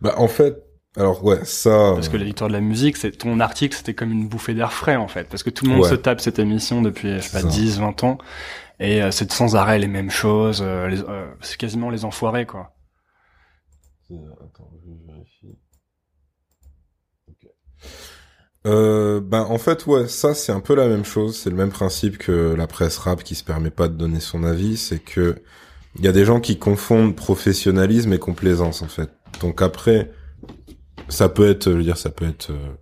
[0.00, 0.62] Bah en fait,
[0.98, 1.92] alors ouais, ça.
[1.94, 4.72] Parce que la victoire de la musique, c'est ton article, c'était comme une bouffée d'air
[4.72, 7.40] frais en fait, parce que tout le monde se tape cette émission depuis je sais
[7.40, 8.18] pas 10, 20 ans,
[8.80, 10.60] et euh, c'est sans arrêt les mêmes choses.
[10.60, 12.74] Euh, euh, c'est quasiment les enfoirés quoi.
[14.10, 15.58] Attends, je vérifie.
[18.66, 21.70] Euh, ben en fait ouais ça c'est un peu la même chose c'est le même
[21.70, 25.36] principe que la presse rap qui se permet pas de donner son avis c'est que
[25.96, 30.10] il y a des gens qui confondent professionnalisme et complaisance en fait donc après
[31.08, 32.74] ça peut être, je veux dire, ça peut être euh,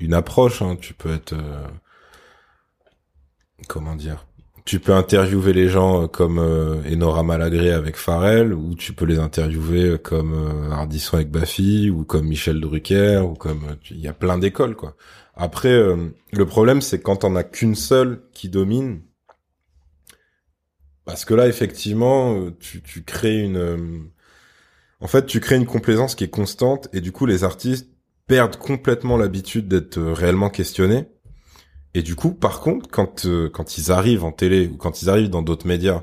[0.00, 0.62] une approche.
[0.62, 0.76] Hein.
[0.80, 1.66] Tu peux être, euh,
[3.68, 4.26] comment dire,
[4.64, 9.18] tu peux interviewer les gens euh, comme Enora Malagré avec Pharrell, ou tu peux les
[9.18, 14.38] interviewer comme Ardisson avec Baffy, ou comme Michel Drucker, ou comme il y a plein
[14.38, 14.96] d'écoles quoi.
[15.40, 15.70] Après,
[16.32, 19.02] le problème c'est quand on a qu'une seule qui domine,
[21.04, 24.10] parce que là effectivement, tu, tu crées une
[25.00, 27.88] en fait, tu crées une complaisance qui est constante et du coup, les artistes
[28.26, 31.06] perdent complètement l'habitude d'être euh, réellement questionnés.
[31.94, 35.08] Et du coup, par contre, quand euh, quand ils arrivent en télé ou quand ils
[35.08, 36.02] arrivent dans d'autres médias,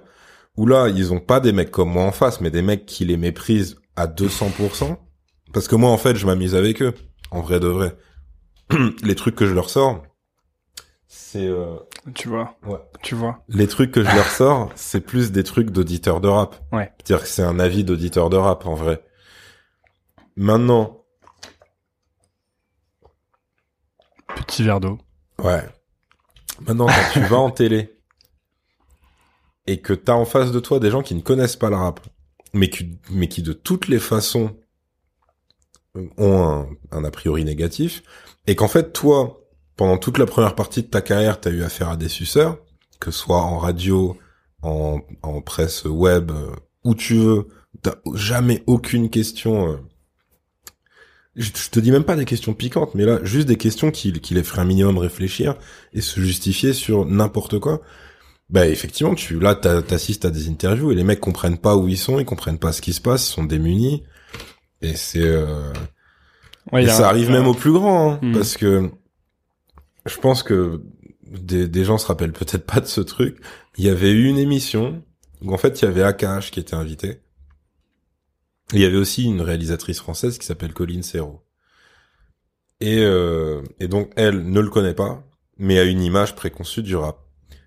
[0.57, 3.05] où là, ils ont pas des mecs comme moi en face, mais des mecs qui
[3.05, 4.97] les méprisent à 200%,
[5.53, 6.93] parce que moi, en fait, je m'amuse avec eux,
[7.31, 7.95] en vrai de vrai.
[9.03, 10.03] les trucs que je leur sors,
[11.07, 11.77] c'est euh,
[12.13, 12.57] tu vois.
[12.65, 12.79] Ouais.
[13.03, 13.43] Tu vois.
[13.47, 16.55] Les trucs que je leur sors c'est plus des trucs d'auditeurs de rap.
[16.71, 16.91] Ouais.
[16.97, 19.03] C'est-à-dire que c'est un avis d'auditeur de rap en vrai.
[20.35, 21.03] Maintenant.
[24.35, 24.97] Petit verre d'eau.
[25.39, 25.63] Ouais.
[26.61, 27.97] Maintenant quand tu vas en télé
[29.67, 31.99] et que t'as en face de toi des gens qui ne connaissent pas le rap
[32.53, 34.55] mais qui mais qui de toutes les façons
[36.17, 38.03] ont un, un a priori négatif
[38.47, 39.44] et qu'en fait toi
[39.75, 42.57] pendant toute la première partie de ta carrière, tu as eu affaire à des suceurs,
[42.99, 44.17] que ce soit en radio,
[44.61, 47.47] en, en presse web, euh, où tu veux,
[47.81, 49.71] t'as jamais aucune question.
[49.71, 49.77] Euh,
[51.35, 54.33] je, te dis même pas des questions piquantes, mais là, juste des questions qui, qui
[54.33, 55.55] les feraient un minimum réfléchir
[55.93, 57.81] et se justifier sur n'importe quoi.
[58.49, 61.97] Bah effectivement, tu là t'assistes à des interviews et les mecs comprennent pas où ils
[61.97, 64.03] sont, ils comprennent pas ce qui se passe, ils sont démunis
[64.83, 65.73] et c'est euh...
[66.73, 68.33] et ça arrive même au plus grand hein, hmm.
[68.33, 68.91] parce que
[70.05, 70.81] je pense que
[71.23, 73.39] des, gens se rappellent peut-être pas de ce truc.
[73.77, 75.03] Il y avait eu une émission
[75.41, 77.19] où en fait il y avait Akash qui était invité.
[78.73, 81.43] il y avait aussi une réalisatrice française qui s'appelle Colline Serrault.
[82.81, 85.23] Et, euh, et donc elle ne le connaît pas,
[85.57, 87.19] mais a une image préconçue du rap.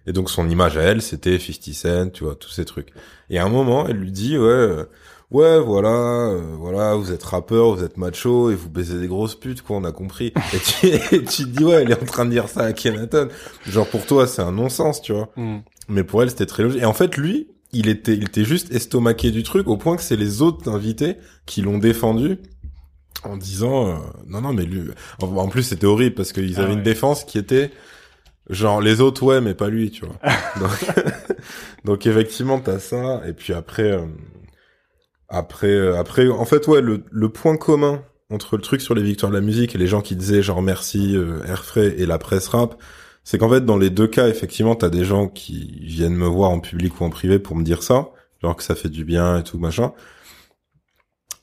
[0.06, 2.92] Et donc son image à elle, c'était 50 Cent, tu vois, tous ces trucs.
[3.30, 4.84] Et à un moment, elle lui dit, ouais,
[5.30, 9.34] ouais, voilà, euh, voilà, vous êtes rappeur, vous êtes macho et vous baisez des grosses
[9.34, 10.32] putes, quoi, on a compris.
[10.52, 13.28] Et tu, tu te dis, ouais, elle est en train de dire ça à Kenaton.
[13.66, 15.30] Genre pour toi, c'est un non-sens, tu vois.
[15.36, 15.58] Mm.
[15.88, 16.82] Mais pour elle, c'était très logique.
[16.82, 20.02] Et en fait, lui, il était, il était juste estomaqué du truc au point que
[20.02, 21.16] c'est les autres invités
[21.46, 22.38] qui l'ont défendu
[23.24, 23.94] en disant, euh,
[24.26, 27.38] non, non, mais lui, en, plus, c'était horrible parce qu'ils ah avaient une défense qui
[27.38, 27.70] était,
[28.50, 30.16] Genre les autres ouais mais pas lui tu vois.
[30.60, 30.70] donc,
[31.84, 34.06] donc effectivement t'as ça et puis après euh,
[35.28, 39.02] après euh, après en fait ouais le, le point commun entre le truc sur les
[39.02, 42.18] victoires de la musique et les gens qui disaient genre merci euh, Airfray et la
[42.18, 42.80] presse rap
[43.24, 46.50] c'est qu'en fait dans les deux cas effectivement t'as des gens qui viennent me voir
[46.50, 48.10] en public ou en privé pour me dire ça
[48.42, 49.92] genre que ça fait du bien et tout machin.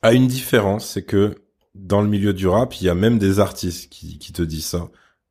[0.02, 1.36] À une différence c'est que
[1.74, 4.66] dans le milieu du rap il y a même des artistes qui, qui te disent
[4.66, 4.90] ça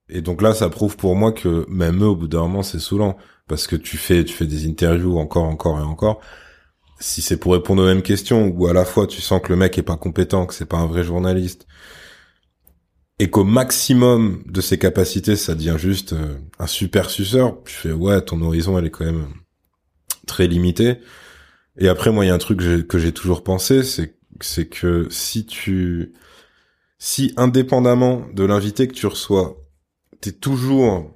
[0.08, 2.78] et donc là, ça prouve pour moi que même eux, au bout d'un moment, c'est
[2.78, 3.16] saoulant
[3.48, 6.20] parce que tu fais, tu fais des interviews encore, encore et encore.
[6.98, 9.56] Si c'est pour répondre aux mêmes questions, ou à la fois tu sens que le
[9.56, 11.66] mec est pas compétent, que c'est pas un vrai journaliste,
[13.18, 17.92] et qu'au maximum de ses capacités, ça devient juste euh, un super suceur, tu fais
[17.92, 19.28] ouais, ton horizon, elle est quand même
[20.26, 20.98] très limitée.
[21.78, 25.08] Et après, moi, il y a un truc que j'ai toujours pensé, c'est c'est que
[25.10, 26.12] si tu,
[26.98, 29.56] si indépendamment de l'invité que tu reçois,
[30.20, 31.13] t'es toujours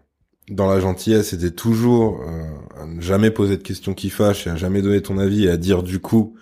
[0.51, 4.51] dans la gentillesse t'es toujours euh, à ne jamais poser de questions qui fâchent et
[4.51, 6.37] à jamais donner ton avis et à dire du coup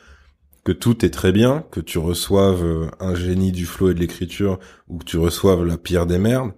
[0.67, 4.01] que tout est très bien, que tu reçoives euh, un génie du flow et de
[4.01, 6.55] l'écriture ou que tu reçoives la pire des merdes,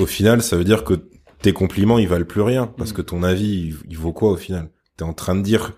[0.00, 0.94] au final, ça veut dire que
[1.40, 2.94] tes compliments, ils valent plus rien parce mm.
[2.94, 4.70] que ton avis, il, vaut quoi au final?
[4.96, 5.72] T'es en train de dire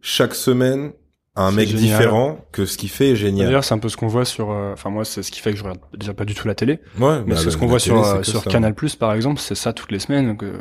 [0.00, 0.92] chaque semaine
[1.36, 3.46] un mec différent que ce qu'il fait est génial.
[3.46, 4.50] D'ailleurs, c'est un peu ce qu'on voit sur.
[4.50, 6.56] Euh, enfin, moi, c'est ce qui fait que je regarde déjà pas du tout la
[6.56, 6.80] télé.
[6.98, 7.20] Ouais.
[7.24, 9.40] Mais bah, c'est ce qu'on voit sur euh, sur Canal Plus, par exemple.
[9.40, 10.36] C'est ça toutes les semaines.
[10.42, 10.52] euh,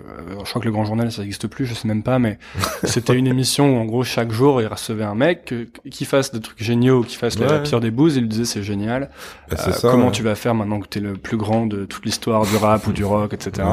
[0.43, 1.65] je crois que le Grand Journal, ça n'existe plus.
[1.65, 2.37] Je sais même pas, mais
[2.83, 5.53] c'était une émission où en gros chaque jour il recevait un mec
[5.89, 8.15] qui fasse des trucs géniaux, qui fasse la pire des bouses.
[8.17, 9.09] Il lui disait c'est génial.
[9.49, 12.05] Bah, euh, ça, comment tu vas faire maintenant que t'es le plus grand de toute
[12.05, 13.67] l'histoire du rap ou du rock, etc.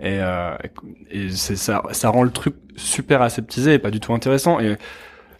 [0.00, 0.54] Et, euh,
[1.10, 4.60] et c'est ça, ça rend le truc super aseptisé et pas du tout intéressant.
[4.60, 4.76] Et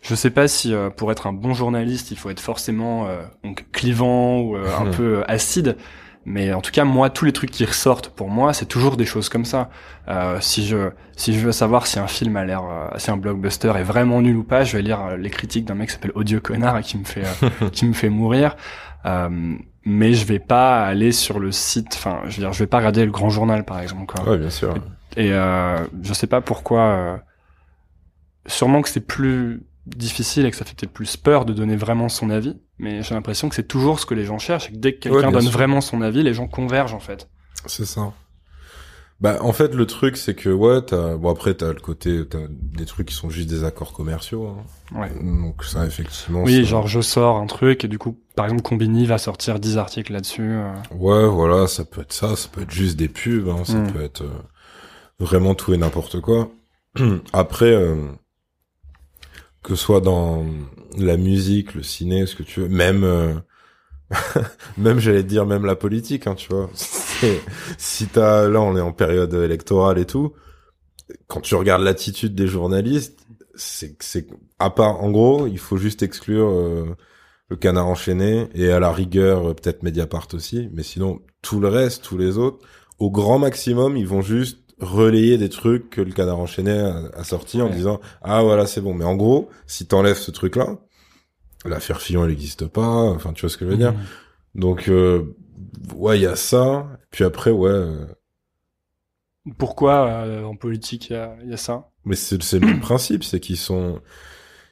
[0.02, 3.22] je sais pas si euh, pour être un bon journaliste, il faut être forcément euh,
[3.44, 5.76] donc clivant ou euh, un peu acide.
[6.24, 9.06] Mais en tout cas, moi, tous les trucs qui ressortent pour moi, c'est toujours des
[9.06, 9.70] choses comme ça.
[10.40, 12.62] si je si je veux savoir si un film a l'air,
[12.98, 15.88] si un blockbuster est vraiment nul ou pas, je vais lire les critiques d'un mec
[15.88, 17.24] qui s'appelle Audio Connard et qui me fait
[17.72, 18.56] qui me fait mourir.
[19.86, 21.94] mais je vais pas aller sur le site.
[21.94, 24.04] Enfin, je veux dire, je vais pas regarder le Grand Journal, par exemple.
[24.04, 24.28] Quoi.
[24.28, 24.74] Ouais, bien sûr.
[25.16, 25.30] Et, et
[26.02, 27.22] je sais pas pourquoi.
[28.46, 29.62] sûrement que c'est plus
[29.96, 33.14] difficile et que ça fait peut-être plus peur de donner vraiment son avis, mais j'ai
[33.14, 35.48] l'impression que c'est toujours ce que les gens cherchent et que dès que quelqu'un donne
[35.48, 37.28] vraiment son avis, les gens convergent en fait.
[37.66, 38.12] C'est ça.
[39.20, 42.46] Bah en fait le truc c'est que ouais t'as bon après t'as le côté t'as
[42.48, 45.00] des trucs qui sont juste des accords commerciaux hein.
[45.00, 45.10] ouais.
[45.20, 49.06] donc ça effectivement oui genre je sors un truc et du coup par exemple Combini
[49.06, 50.72] va sortir 10 articles là-dessus euh.
[50.94, 53.64] ouais voilà ça peut être ça ça peut être juste des pubs hein.
[53.64, 53.92] ça mm.
[53.92, 54.30] peut être euh,
[55.18, 56.52] vraiment tout et n'importe quoi
[57.32, 57.96] après euh,
[59.68, 60.46] que ce soit dans
[60.96, 63.34] la musique, le ciné, ce que tu veux, même euh,
[64.78, 66.70] même j'allais dire même la politique, hein, tu vois.
[67.78, 70.32] si t'as là on est en période électorale et tout,
[71.26, 74.26] quand tu regardes l'attitude des journalistes, c'est c'est
[74.58, 76.96] à part en gros, il faut juste exclure euh,
[77.50, 81.68] le canard enchaîné et à la rigueur euh, peut-être Mediapart aussi, mais sinon tout le
[81.68, 82.66] reste, tous les autres,
[82.98, 87.60] au grand maximum, ils vont juste relayer des trucs que le canard enchaîné a, sorti
[87.60, 88.94] en disant ah voilà c'est bon.
[88.94, 90.78] Mais en gros si t'enlèves ce truc là
[91.64, 92.86] l'affaire Fillon elle n'existe pas.
[92.86, 93.94] Enfin tu vois ce que je veux dire?
[94.54, 95.36] Donc euh,
[95.94, 96.86] ouais il y a ça.
[97.10, 98.06] Puis après ouais euh,
[99.58, 101.90] pourquoi euh, en politique il y a, y a, ça?
[102.04, 104.00] Mais c'est c'est le principe c'est qu'ils sont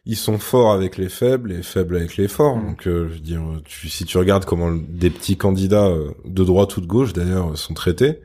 [0.09, 2.57] ils sont forts avec les faibles et faibles avec les forts.
[2.57, 2.67] Mmh.
[2.69, 5.93] Donc, je veux dire, tu, si tu regardes comment des petits candidats
[6.25, 8.21] de droite ou de gauche, d'ailleurs, sont traités,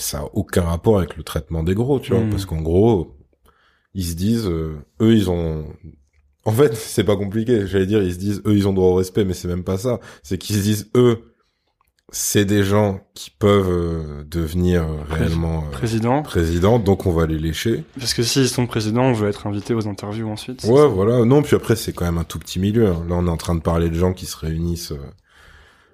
[0.00, 2.30] ça a aucun rapport avec le traitement des gros, tu vois, hmm.
[2.30, 3.16] parce qu'en gros,
[3.94, 5.64] ils se disent, euh, eux, ils ont,
[6.44, 7.66] en fait, c'est pas compliqué.
[7.66, 9.78] J'allais dire, ils se disent, eux, ils ont droit au respect, mais c'est même pas
[9.78, 10.00] ça.
[10.22, 11.34] C'est qu'ils se disent, eux,
[12.12, 16.22] c'est des gens qui peuvent euh, devenir réellement euh, président.
[16.22, 17.84] président, donc on va les lécher.
[17.98, 20.64] Parce que s'ils sont présidents, on veut être invité aux interviews ensuite.
[20.64, 21.24] Ouais, voilà.
[21.24, 22.88] Non, puis après, c'est quand même un tout petit milieu.
[22.88, 23.04] Hein.
[23.08, 24.92] Là, on est en train de parler de gens qui se réunissent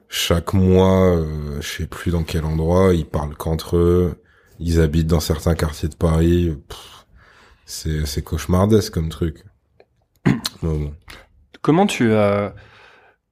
[0.08, 4.22] chaque mois, euh, je sais plus dans quel endroit, ils parlent qu'entre eux,
[4.58, 6.56] ils habitent dans certains quartiers de Paris.
[7.64, 9.44] C'est c'est cauchemardesque comme truc.
[11.62, 12.48] Comment tu euh,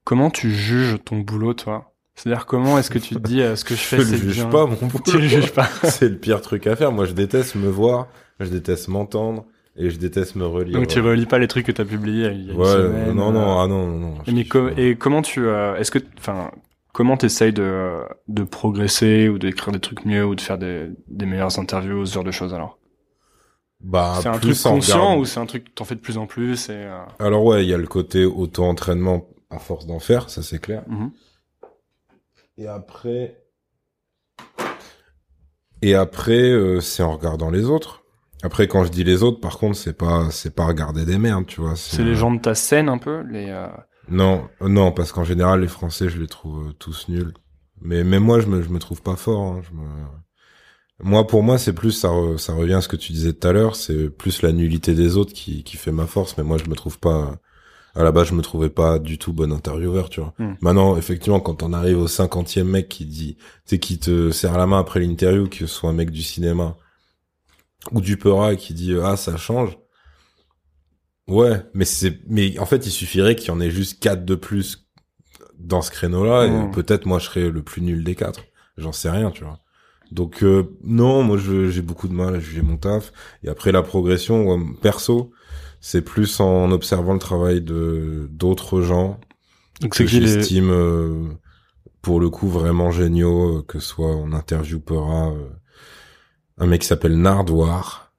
[0.03, 1.93] comment tu juges ton boulot, toi?
[2.17, 4.49] C'est-à-dire comment est-ce que tu te dis euh, ce que je fais Je le juge
[4.49, 5.05] pas mon boulot.
[5.07, 5.69] Tu le juges pas.
[5.85, 6.91] c'est le pire truc à faire.
[6.91, 8.09] Moi, je déteste me voir,
[8.41, 9.47] je déteste m'entendre
[9.77, 10.79] et je déteste me relire.
[10.79, 13.61] Donc tu relis pas les trucs que t'as publiés il y a ouais, non, non,
[13.61, 14.15] ah non, non, non.
[14.27, 16.51] Et, et comment tu, euh, est-ce que, enfin,
[16.95, 21.27] comment t'essayes de, de progresser ou d'écrire des trucs mieux ou de faire des, des
[21.27, 22.79] meilleures interviews, ce genre de choses alors?
[23.81, 26.27] Bah, c'est un truc conscient ou c'est un truc que t'en fais de plus en
[26.27, 27.05] plus et euh...
[27.19, 30.85] Alors ouais, il y a le côté auto-entraînement à force d'en faire, ça c'est clair.
[30.89, 31.11] Mm-hmm.
[32.57, 33.45] Et après,
[35.85, 38.05] Et après, euh, c'est en regardant les autres.
[38.43, 41.45] Après, quand je dis les autres, par contre, c'est pas, c'est pas regarder des merdes,
[41.47, 41.77] tu vois.
[41.77, 43.51] C'est les gens de ta scène un peu, les.
[43.51, 43.69] Euh...
[44.09, 47.33] Non, non, parce qu'en général, les Français, je les trouve euh, tous nuls.
[47.81, 49.43] Mais même moi, je me, je me trouve pas fort.
[49.43, 49.63] Hein.
[49.63, 49.87] Je me...
[51.03, 53.53] Moi, pour moi, c'est plus ça, ça revient à ce que tu disais tout à
[53.53, 53.77] l'heure.
[53.77, 56.37] C'est plus la nullité des autres qui, qui fait ma force.
[56.39, 57.37] Mais moi, je me trouve pas.
[57.97, 60.35] À la base, je me trouvais pas du tout bon intervieweur, tu vois.
[60.39, 60.55] Hmm.
[60.61, 63.37] Maintenant, effectivement, quand on arrive au cinquantième mec qui dit,
[63.67, 66.77] tu qui te serre la main après l'interview, que ce soit un mec du cinéma
[67.93, 69.79] ou du Peura qui dit ah ça change.
[71.27, 74.35] Ouais, mais c'est, mais en fait, il suffirait qu'il y en ait juste quatre de
[74.35, 74.87] plus
[75.59, 76.71] dans ce créneau-là, et hmm.
[76.73, 78.45] peut-être moi je serais le plus nul des quatre.
[78.77, 79.61] J'en sais rien, tu vois.
[80.11, 83.13] Donc euh, non, moi j'ai beaucoup de mal à juger mon taf.
[83.43, 85.33] Et après la progression, perso,
[85.81, 89.21] c'est plus en observant le travail de d'autres gens
[89.83, 91.29] Donc que j'estime euh,
[92.01, 95.49] pour le coup vraiment géniaux, euh, que soit on interviewera euh,
[96.57, 98.13] un mec qui s'appelle Nardoir,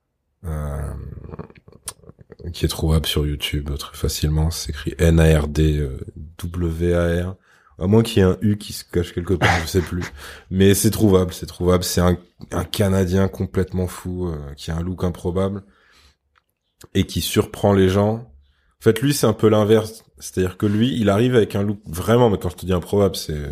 [2.53, 4.51] qui est trouvable sur YouTube très facilement.
[4.51, 7.35] C'est écrit N-A-R-D-W-A-R.
[7.77, 10.05] À moins qu'il y ait un U qui se cache quelque part, je sais plus.
[10.49, 11.83] Mais c'est trouvable, c'est trouvable.
[11.83, 12.17] C'est un,
[12.51, 15.61] un Canadien complètement fou, qui a un look improbable
[16.93, 18.13] et qui surprend les gens.
[18.13, 20.03] En fait, lui, c'est un peu l'inverse.
[20.19, 23.15] C'est-à-dire que lui, il arrive avec un look vraiment, mais quand je te dis improbable,
[23.15, 23.49] c'est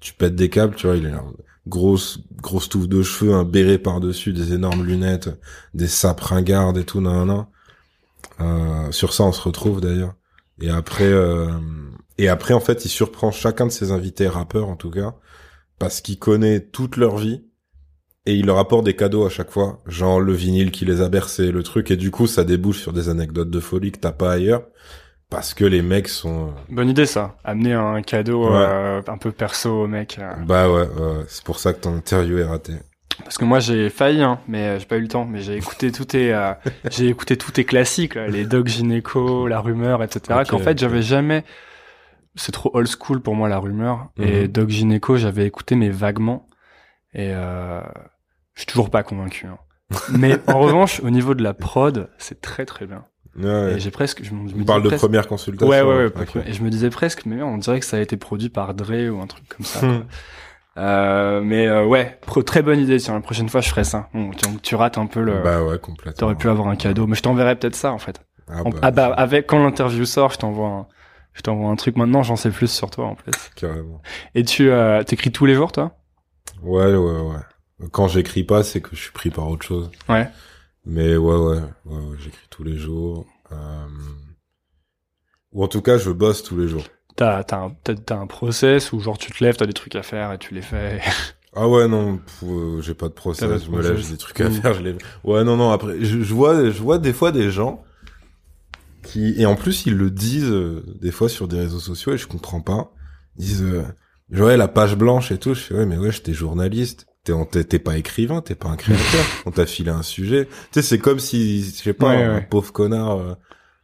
[0.00, 1.20] tu pètes des câbles, tu vois, il a une
[1.66, 5.30] grosse grosse touffe de cheveux, un béret par-dessus, des énormes lunettes,
[5.74, 7.46] des sapes ringardes et tout, nan, nan.
[8.40, 10.14] Euh, sur ça, on se retrouve d'ailleurs.
[10.60, 11.50] Et après, euh,
[12.18, 15.14] et après, en fait, il surprend chacun de ses invités rappeurs, en tout cas,
[15.78, 17.42] parce qu'il connaît toute leur vie
[18.26, 21.08] et il leur apporte des cadeaux à chaque fois, genre le vinyle qui les a
[21.08, 24.12] bercés, le truc, et du coup ça débouche sur des anecdotes de folie que t'as
[24.12, 24.64] pas ailleurs,
[25.30, 26.48] parce que les mecs sont...
[26.48, 30.18] Euh, Bonne idée ça, amener un cadeau euh, un peu perso au mec.
[30.18, 30.32] Euh.
[30.44, 31.24] Bah ouais, ouais.
[31.28, 32.72] c'est pour ça que ton interview est raté.
[33.22, 35.24] Parce que moi j'ai failli, hein, mais j'ai pas eu le temps.
[35.24, 36.38] Mais j'ai écouté tout tes,
[36.90, 40.42] j'ai écouté tous tes classiques, les Doc Gynéco, la rumeur, etc.
[40.48, 41.44] Qu'en fait j'avais jamais.
[42.38, 44.10] C'est trop old school pour moi la rumeur.
[44.18, 44.48] Et mhm.
[44.48, 46.46] Doc Gynéco j'avais écouté mais vaguement.
[47.14, 47.80] Et euh,
[48.54, 49.46] je suis toujours pas convaincu.
[49.46, 49.58] Hein.
[50.10, 53.04] Mais en revanche, au niveau de la prod, c'est très très bien.
[53.38, 54.22] Ouais, j'ai presque.
[54.24, 55.68] Je, me, parle de première consultation.
[55.68, 56.44] Ouais, ouais, ouais.
[56.46, 59.10] Et je me disais presque, mais on dirait que ça a été produit par Dre
[59.10, 59.80] ou un truc comme ça.
[60.78, 62.98] Euh, mais euh, ouais, très bonne idée.
[62.98, 64.08] Tiens, la prochaine fois, je ferai ça.
[64.12, 65.42] Bon, tu, tu, rates un peu le.
[65.42, 66.18] Bah ouais, complètement.
[66.18, 68.20] T'aurais pu avoir un cadeau, mais je t'enverrai peut-être ça en fait.
[68.48, 70.86] Ah bah, ah bah avec quand l'interview sort, je t'envoie un,
[71.32, 71.96] je t'envoie un truc.
[71.96, 73.50] Maintenant, j'en sais plus sur toi en fait.
[73.56, 74.02] Carrément.
[74.34, 75.96] Et tu euh, t'écris tous les jours, toi?
[76.62, 77.88] Ouais, ouais, ouais.
[77.90, 79.90] Quand j'écris pas, c'est que je suis pris par autre chose.
[80.08, 80.28] Ouais.
[80.84, 83.26] Mais ouais, ouais, ouais, j'écris tous les jours.
[83.52, 83.86] Euh...
[85.52, 86.84] Ou en tout cas, je bosse tous les jours.
[87.16, 90.02] T'as t'as un, t'as un process où genre tu te lèves, t'as des trucs à
[90.02, 91.00] faire et tu les fais.
[91.54, 93.64] ah ouais non, euh, j'ai pas de process.
[93.64, 94.96] Je me lève, j'ai des trucs à faire, je les.
[95.24, 95.70] Ouais non non.
[95.70, 97.82] Après, je, je, vois je vois des fois des gens
[99.02, 102.18] qui et en plus ils le disent euh, des fois sur des réseaux sociaux et
[102.18, 102.92] je comprends pas.
[103.38, 103.84] Ils disent euh,
[104.30, 105.54] ouais la page blanche et tout.
[105.54, 107.06] Je fais ouais mais ouais j'étais journaliste
[107.44, 109.24] t'es pas écrivain, t'es pas un créateur.
[109.46, 110.46] on t'a filé un sujet.
[110.46, 113.36] Tu sais, c'est comme si, je sais pas, un pauvre connard,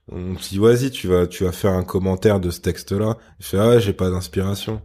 [0.08, 3.18] on dit, vas-y, tu vas, tu vas faire un commentaire de ce texte-là.
[3.38, 4.82] Il fait, ah ouais, j'ai pas d'inspiration.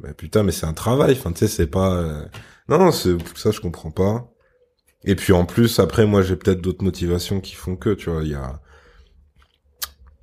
[0.00, 1.12] Mais putain, mais c'est un travail.
[1.12, 2.24] Enfin, tu sais, c'est pas, euh...
[2.68, 4.30] non, non, c'est, ça, je comprends pas.
[5.04, 8.22] Et puis, en plus, après, moi, j'ai peut-être d'autres motivations qui font que, tu vois,
[8.22, 8.60] il y a,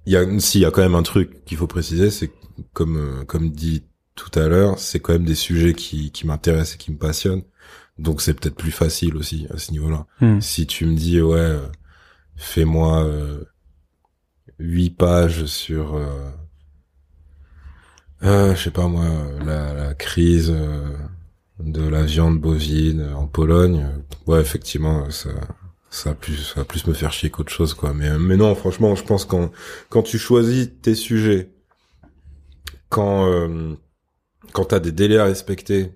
[0.06, 2.32] il y a, s'il y a quand même un truc qu'il faut préciser, c'est
[2.74, 3.84] comme, euh, comme dit
[4.16, 7.44] tout à l'heure, c'est quand même des sujets qui, qui m'intéressent et qui me passionnent.
[7.98, 10.06] Donc c'est peut-être plus facile aussi à ce niveau-là.
[10.22, 10.40] Hmm.
[10.42, 11.68] Si tu me dis ouais, euh,
[12.36, 13.44] fais-moi euh,
[14.60, 16.30] huit pages sur, euh,
[18.24, 19.08] euh, je sais pas moi,
[19.46, 20.54] la, la crise
[21.60, 23.88] de la viande bovine en Pologne,
[24.28, 25.30] ouais effectivement ça
[25.90, 27.94] ça plus ça plus me faire chier qu'autre chose quoi.
[27.94, 29.52] Mais mais non franchement je pense quand
[29.90, 31.50] quand tu choisis tes sujets,
[32.90, 33.28] quand
[34.54, 35.92] quand t'as des délais à respecter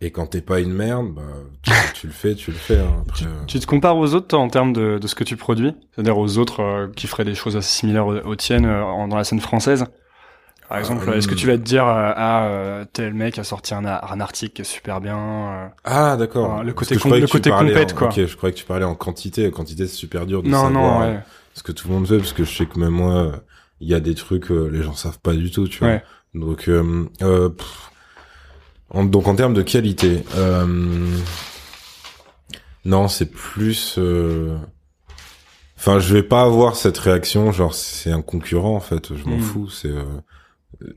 [0.00, 1.22] et quand t'es pas une merde, bah,
[1.62, 1.72] tu,
[2.06, 2.78] le fais, tu le fais.
[2.78, 3.26] Hein, euh.
[3.46, 5.74] tu, te compares aux autres toi, en termes de, de, ce que tu produis?
[5.92, 9.24] C'est-à-dire aux autres euh, qui feraient des choses assez similaires aux, tiennes euh, dans la
[9.24, 9.86] scène française?
[10.68, 14.20] Par exemple, est-ce que tu vas te dire ah tel mec a sorti un, un
[14.20, 16.64] article qui est super bien Ah d'accord.
[16.64, 18.08] le côté le côté compète quoi.
[18.08, 19.44] Ok, je croyais que tu parlais en quantité.
[19.44, 21.20] La quantité c'est super dur de non, savoir non, ouais.
[21.52, 23.32] ce que tout le monde fait parce que je sais que même moi
[23.80, 26.00] il y a des trucs les gens savent pas du tout, tu vois.
[26.34, 27.06] Donc euh,
[28.92, 31.16] donc en termes de qualité, euh,
[32.84, 33.96] non, c'est plus.
[33.98, 34.56] Euh,
[35.78, 39.14] enfin, je vais pas avoir cette réaction, genre c'est un concurrent en fait.
[39.14, 39.42] Je m'en hmm.
[39.42, 39.70] fous.
[39.70, 40.04] C'est euh,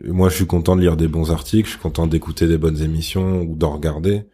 [0.03, 2.81] moi, je suis content de lire des bons articles, je suis content d'écouter des bonnes
[2.81, 4.25] émissions ou d'en regarder.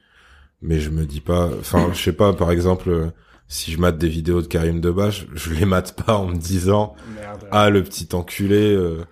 [0.61, 1.49] mais je me dis pas.
[1.59, 2.33] Enfin, je sais pas.
[2.33, 3.11] Par exemple,
[3.47, 6.95] si je mate des vidéos de Karim Debache, je les mate pas en me disant
[7.51, 8.73] ah le petit enculé.
[8.73, 9.05] Euh,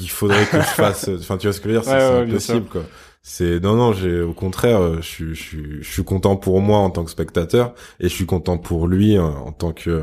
[0.00, 1.08] il faudrait que je fasse.
[1.08, 2.84] Enfin, tu vois ce que je veux dire C'est impossible quoi.
[3.30, 6.62] C'est non non, j'ai au contraire, euh, je suis je suis je suis content pour
[6.62, 10.02] moi en tant que spectateur et je suis content pour lui en, tant que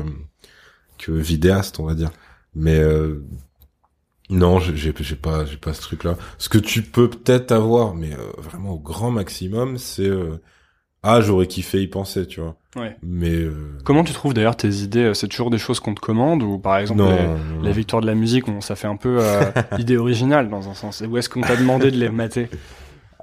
[0.96, 2.12] que vidéaste, on va dire.
[2.54, 3.24] Mais euh,
[4.30, 6.16] non, j'ai j'ai pas j'ai pas ce truc là.
[6.38, 10.40] Ce que tu peux peut-être avoir, mais euh, vraiment au grand maximum, c'est euh,
[11.02, 12.54] ah j'aurais kiffé y penser, tu vois.
[12.76, 12.96] Ouais.
[13.02, 13.44] Mais
[13.84, 15.10] comment tu trouves d'ailleurs tes idées?
[15.14, 17.02] C'est toujours des choses qu'on te commande ou par exemple
[17.60, 19.18] les, victoires de la musique, on, ça fait un peu
[19.78, 21.02] idée originale dans un sens.
[21.04, 22.48] Ou est-ce qu'on t'a demandé de les mater?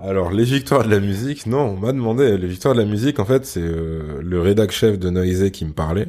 [0.03, 2.37] Alors les victoires de la musique, non, on m'a demandé.
[2.37, 5.73] Les victoires de la musique, en fait, c'est le rédac chef de Noisy qui me
[5.73, 6.07] parlait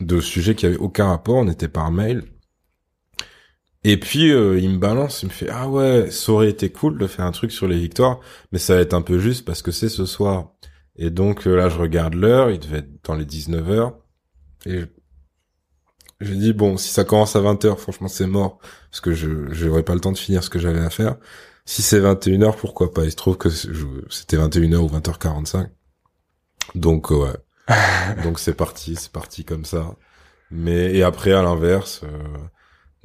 [0.00, 1.36] de sujets qui avaient aucun rapport.
[1.36, 2.24] On était par mail.
[3.84, 6.98] Et puis euh, il me balance, il me fait ah ouais, ça aurait été cool
[6.98, 8.20] de faire un truc sur les victoires,
[8.52, 10.52] mais ça va être un peu juste parce que c'est ce soir.
[10.96, 13.98] Et donc euh, là je regarde l'heure, il devait être dans les 19 heures
[14.66, 14.84] et
[16.20, 19.52] j'ai dit bon, si ça commence à 20 heures, franchement c'est mort parce que je
[19.52, 21.16] j'aurais pas le temps de finir ce que j'avais à faire.
[21.64, 23.04] Si c'est 21 heures, pourquoi pas?
[23.04, 23.48] Il se trouve que
[24.10, 25.68] c'était 21 heures ou 20h45.
[26.74, 27.74] Donc euh, ouais.
[28.24, 29.96] donc c'est parti, c'est parti comme ça.
[30.50, 32.02] Mais et après à l'inverse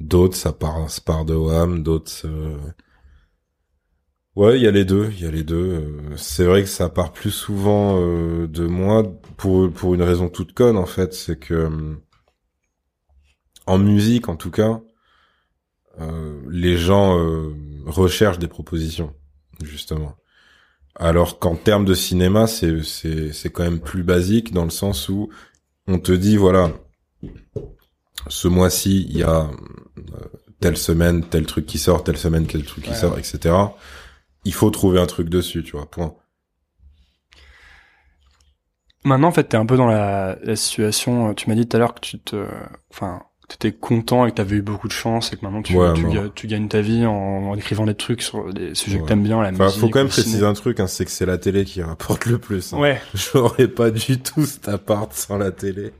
[0.00, 2.12] D'autres, ça part, ça part de WAM, d'autres...
[2.24, 2.56] Euh,
[4.36, 5.56] ouais, il y a les deux, il y a les deux.
[5.56, 9.02] Euh, c'est vrai que ça part plus souvent euh, de moi
[9.36, 11.96] pour pour une raison toute conne en fait, c'est que
[13.66, 14.80] en musique en tout cas,
[16.48, 17.18] les gens
[17.88, 19.14] recherchent des propositions
[19.62, 20.16] justement.
[20.94, 25.08] Alors qu'en termes de cinéma, c'est c'est c'est quand même plus basique dans le sens
[25.08, 25.30] où
[25.86, 26.72] on te dit voilà,
[28.26, 30.24] ce mois-ci, il y a euh,
[30.60, 33.54] telle semaine, tel truc qui sort, telle semaine, tel truc qui sort, etc.
[34.44, 36.14] Il faut trouver un truc dessus, tu vois, point.
[39.04, 41.80] Maintenant, en fait, t'es un peu dans la, la situation, tu m'as dit tout à
[41.80, 42.46] l'heure que tu te,
[42.90, 45.74] enfin, t'étais content et que t'avais eu beaucoup de chance et que maintenant tu,
[46.34, 49.50] tu, gagnes ta vie en, écrivant des trucs sur des sujets que t'aimes bien, la
[49.50, 52.26] enfin, Faut quand même préciser un truc, hein, c'est que c'est la télé qui rapporte
[52.26, 52.74] le plus.
[52.74, 52.78] Hein.
[52.78, 53.00] Ouais.
[53.14, 55.92] J'aurais pas du tout cet appart sans la télé.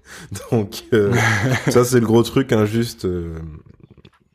[0.50, 1.14] Donc euh,
[1.68, 3.38] ça c'est le gros truc injuste, euh,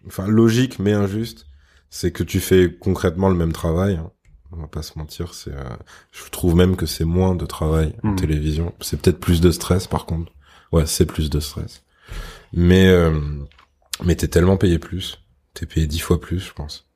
[0.08, 1.46] enfin logique mais injuste,
[1.92, 3.96] c'est que tu fais concrètement le même travail.
[3.96, 4.10] Hein.
[4.52, 5.54] On va pas se mentir, c'est.
[5.54, 5.64] Euh,
[6.12, 8.16] je trouve même que c'est moins de travail en hmm.
[8.16, 8.74] télévision.
[8.82, 10.32] C'est peut-être plus de stress par contre.
[10.72, 11.84] Ouais, c'est plus de stress.
[12.54, 13.12] Mais euh,
[14.04, 15.20] mais t'es tellement payé plus.
[15.54, 16.88] T'es payé dix fois plus, je pense.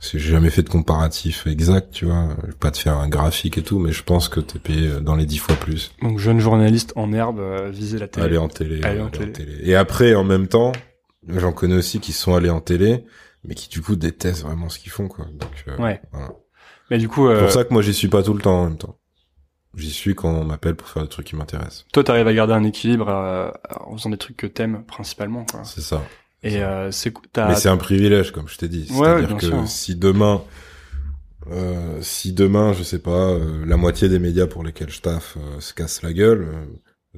[0.00, 2.36] J'ai jamais fait de comparatif exact, tu vois.
[2.42, 4.88] Je vais pas te faire un graphique et tout, mais je pense que t'es payé
[4.88, 5.92] euh, dans les dix fois plus.
[6.02, 8.26] Donc jeune journaliste en herbe, euh, viser la télé.
[8.26, 8.82] Aller en télé.
[8.82, 9.32] Aller, en, télé.
[9.62, 10.72] Et après, en même temps,
[11.26, 13.04] j'en connais aussi qui sont allés en télé,
[13.44, 15.26] mais qui du coup détestent vraiment ce qu'ils font, quoi.
[15.32, 16.02] Donc, euh, ouais.
[16.90, 18.64] Mais du coup, c'est pour ça que moi j'y suis pas tout le temps en
[18.68, 18.98] même temps.
[19.76, 21.84] J'y suis quand on m'appelle pour faire des trucs qui m'intéressent.
[21.92, 23.50] Toi, t'arrives à garder un équilibre euh,
[23.80, 25.46] en faisant des trucs que t'aimes principalement.
[25.64, 26.02] C'est ça.
[26.44, 28.86] Et euh, c'est Mais c'est un privilège, comme je t'ai dit.
[28.86, 30.42] C'est-à-dire que si demain,
[31.50, 35.38] euh, si demain, je sais pas, euh, la moitié des médias pour lesquels je taffe
[35.58, 36.46] se casse la gueule,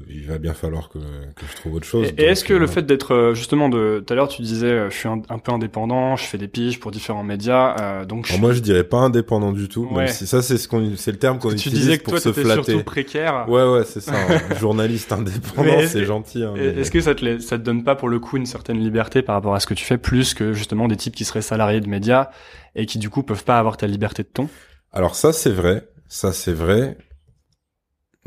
[0.09, 2.09] il va bien falloir que, que je trouve autre chose.
[2.19, 4.67] Et, est-ce que le euh, fait d'être euh, justement de tout à l'heure tu disais
[4.67, 8.31] euh, je suis un, peu indépendant, je fais des piges pour différents médias, euh, donc
[8.39, 9.89] moi je dirais pas indépendant du tout.
[9.91, 10.09] Ouais.
[10.09, 12.21] si ça c'est ce qu'on c'est le terme qu'on utilise tu disais que pour toi,
[12.21, 12.73] se flatter.
[12.73, 13.47] Surtout précaire.
[13.49, 14.13] Ouais ouais c'est ça.
[14.61, 16.43] journaliste indépendant c'est gentil.
[16.43, 19.23] Hein, Est-ce que ça te ça te donne pas pour le coup une certaine liberté
[19.23, 21.81] par rapport à ce que tu fais plus que justement des types qui seraient salariés
[21.81, 22.29] de médias
[22.75, 24.49] et qui du coup peuvent pas avoir ta liberté de ton?
[24.93, 25.89] Alors ça c'est vrai.
[26.09, 26.97] Ça c'est vrai.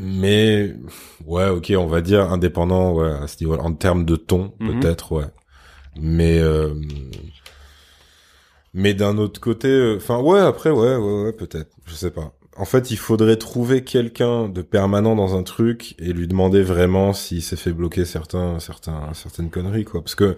[0.00, 0.74] Mais
[1.26, 4.80] ouais, ok, on va dire indépendant, ouais, à ce niveau en termes de ton, mhm.
[4.80, 5.26] peut-être, ouais.
[6.00, 6.74] Mais euh,
[8.72, 12.32] mais d'un autre côté, euh, enfin ouais, après ouais, ouais, ouais, peut-être, je sais pas.
[12.56, 17.12] En fait, il faudrait trouver quelqu'un de permanent dans un truc et lui demander vraiment
[17.12, 20.02] s'il s'est fait bloquer certains, certains, certaines conneries, quoi.
[20.02, 20.36] Parce que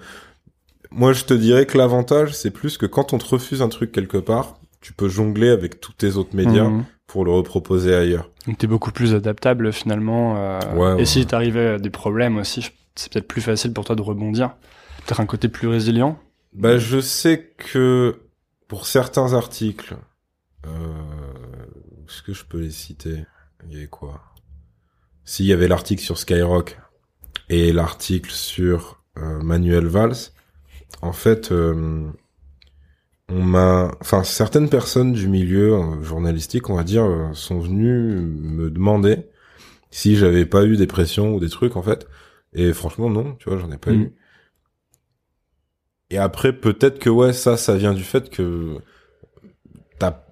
[0.91, 3.93] moi, je te dirais que l'avantage, c'est plus que quand on te refuse un truc
[3.93, 6.85] quelque part, tu peux jongler avec tous tes autres médias mhm.
[7.13, 8.31] Pour le reproposer ailleurs.
[8.47, 10.37] Donc t'es beaucoup plus adaptable finalement.
[10.39, 14.01] Euh, et si t'arrivais à des problèmes aussi, c'est peut-être plus facile pour toi de
[14.01, 14.55] rebondir.
[15.05, 16.19] Peut-être un côté plus résilient.
[16.55, 18.17] Bah je sais que
[18.67, 19.95] pour certains articles,
[20.67, 20.71] euh,
[22.09, 23.27] est-ce que je peux les citer?
[23.67, 24.23] Il y avait quoi?
[25.27, 26.79] S'il y avait l'article sur Skyrock
[27.51, 30.17] et l'article sur euh, Manuel Valls,
[31.03, 32.11] en fait, euh,
[33.33, 38.17] on m'a, enfin certaines personnes du milieu euh, journalistique, on va dire, euh, sont venues
[38.21, 39.27] me demander
[39.91, 42.09] si j'avais pas eu des pressions ou des trucs en fait.
[42.55, 44.03] Et franchement non, tu vois, j'en ai pas mm.
[44.03, 44.15] eu.
[46.11, 48.79] Et après peut-être que ouais, ça, ça vient du fait que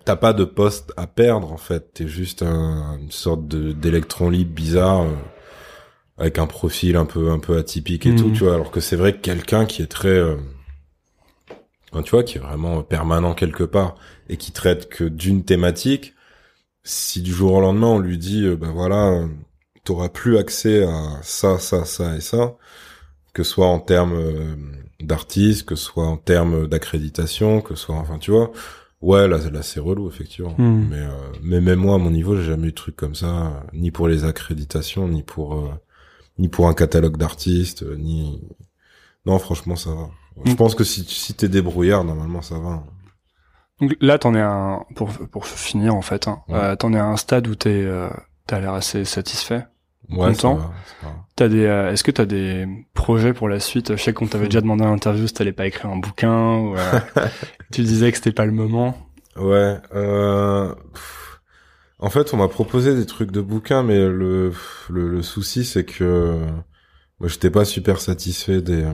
[0.05, 1.93] t'as pas de poste à perdre en fait.
[1.95, 5.15] T'es juste un, une sorte d'électron libre bizarre euh,
[6.19, 8.17] avec un profil un peu un peu atypique et Mhm.
[8.17, 8.55] tout, tu vois.
[8.55, 10.37] Alors que c'est vrai que quelqu'un qui est très, euh,
[11.93, 13.97] enfin, tu vois, qui est vraiment permanent quelque part
[14.29, 16.15] et qui traite que d'une thématique,
[16.85, 19.27] si du jour au lendemain on lui dit, euh, ben voilà,
[19.85, 22.57] t'auras plus accès à ça, ça, ça et ça,
[23.33, 24.57] que ce soit en termes euh,
[25.01, 28.53] d'artistes, que ce soit en termes d'accréditation, que ce soit, enfin, tu vois.
[29.01, 30.55] Ouais, là, là c'est relou, effectivement.
[30.59, 30.89] Hmm.
[30.91, 33.65] Mais, euh, mais même moi, à mon niveau, j'ai jamais eu de truc comme ça,
[33.73, 35.71] ni pour les accréditations, ni pour, euh,
[36.39, 38.43] ni pour un catalogue d'artistes, euh, ni.
[39.27, 40.11] Non, franchement, ça va.
[40.45, 42.83] Je pense que si, si t'es débrouillard, normalement, ça va.
[43.81, 46.55] Donc là, t'en es à un, pour, pour finir, en fait, hein, Ouais.
[46.57, 48.09] euh, t'en es à un stade où t'es, euh,
[48.47, 49.67] t'as l'air assez satisfait.
[50.11, 50.55] Ouais, ça Content.
[50.57, 50.63] va,
[51.01, 51.15] ça va.
[51.37, 53.97] T'as des, euh, est-ce que t'as des projets pour la suite?
[53.97, 56.77] Je sais qu'on t'avait déjà demandé en interview si t'allais pas écrire un bouquin ou
[56.77, 57.01] euh,
[57.73, 58.97] tu disais que c'était pas le moment.
[59.37, 59.79] Ouais.
[59.95, 60.75] Euh...
[61.99, 64.53] En fait, on m'a proposé des trucs de bouquins, mais le
[64.89, 66.47] le, le souci, c'est que
[67.21, 68.93] moi, j'étais pas super satisfait des euh,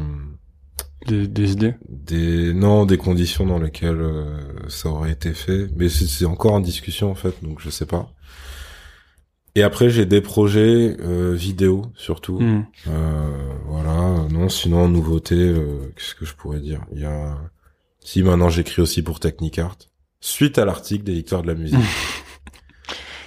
[1.06, 4.38] Des, des idées des non des conditions dans lesquelles euh,
[4.68, 5.68] ça aurait été fait.
[5.76, 8.10] Mais c'est encore en discussion en fait, donc je sais pas.
[9.54, 12.38] Et après, j'ai des projets euh, vidéo surtout.
[12.40, 12.66] Hmm.
[12.88, 14.26] Euh, voilà.
[14.30, 16.82] Non, sinon nouveauté, euh, qu'est-ce que je pourrais dire?
[16.92, 17.36] Il y a
[18.00, 19.78] si maintenant j'écris aussi pour Technicart
[20.20, 21.78] suite à l'article des victoires de la musique.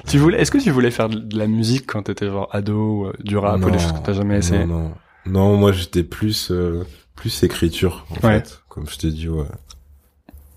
[0.07, 3.13] Tu voulais, est-ce que tu voulais faire de la musique quand t'étais genre ado, euh,
[3.19, 4.65] du rap ou des choses que t'as jamais essayé?
[4.65, 4.93] Non, non.
[5.25, 6.83] Non, moi j'étais plus euh,
[7.19, 8.39] plus écriture en Ouais.
[8.39, 9.45] fait, comme je t'ai dit ouais.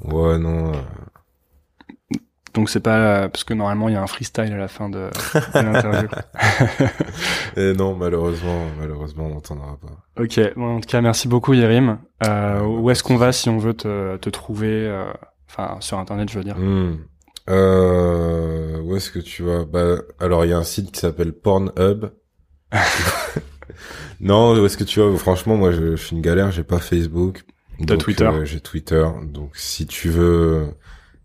[0.05, 0.73] Ouais, non.
[0.73, 0.77] euh,
[2.55, 5.09] Donc c'est pas parce que normalement il y a un freestyle à la fin de,
[5.55, 6.09] de l'interview.
[7.57, 10.23] Et non, malheureusement, malheureusement, on n'entendra pas.
[10.23, 11.99] ok, bon, en tout cas merci beaucoup Yerim.
[12.27, 15.11] Euh, où est-ce qu'on va si on veut te, te trouver, euh,
[15.49, 16.59] enfin sur internet je veux dire?
[16.59, 16.99] Hmm.
[17.51, 19.65] Euh, où est-ce que tu vas?
[19.65, 22.07] Bah, alors il y a un site qui s'appelle Pornhub.
[24.21, 26.51] non, où est-ce que tu vas Franchement, moi, je, je suis une galère.
[26.53, 27.43] J'ai pas Facebook.
[27.87, 28.25] T'as Twitter.
[28.25, 29.05] euh, J'ai Twitter.
[29.25, 30.75] Donc, si tu veux,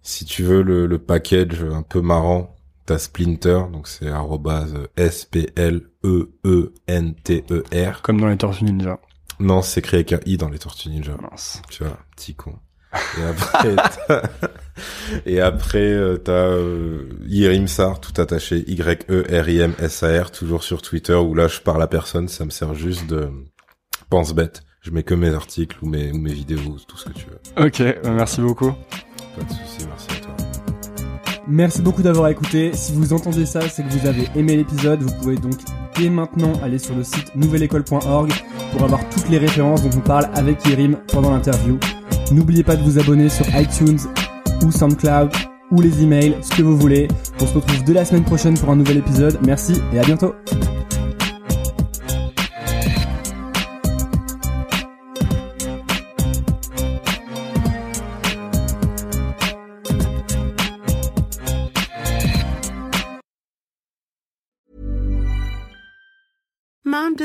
[0.01, 3.61] si tu veux le, le package un peu marrant, t'as Splinter.
[3.71, 8.01] Donc, c'est arrobase S P L E E N T E R.
[8.01, 8.99] Comme dans les Tortues Ninja.
[9.39, 11.13] Non, c'est créé avec un i dans les Tortues Ninja.
[11.21, 11.61] Mince.
[11.69, 12.55] Tu vois, petit con.
[13.19, 13.75] Et après,
[15.25, 21.59] et après, euh, t'as euh, Yerimsar, tout attaché, Y-E-R-I-M-S-A-R, toujours sur Twitter, où là, je
[21.59, 23.29] parle à personne, ça me sert juste de
[24.09, 24.63] pense bête.
[24.81, 27.65] Je mets que mes articles ou mes, ou mes vidéos, tout ce que tu veux.
[27.65, 28.71] Ok, euh, merci beaucoup.
[28.71, 30.37] Pas de souci, merci à toi.
[31.49, 32.71] Merci beaucoup d'avoir écouté.
[32.73, 35.01] Si vous entendez ça, c'est que vous avez aimé l'épisode.
[35.01, 35.53] Vous pouvez donc
[35.97, 38.31] dès maintenant aller sur le site nouvelleécole.org
[38.71, 41.79] pour avoir toutes les références dont on parle avec Yerim pendant l'interview.
[42.31, 43.99] N'oubliez pas de vous abonner sur iTunes
[44.65, 45.31] ou SoundCloud
[45.71, 47.07] ou les emails, ce que vous voulez.
[47.41, 49.37] On se retrouve dès la semaine prochaine pour un nouvel épisode.
[49.45, 50.33] Merci et à bientôt.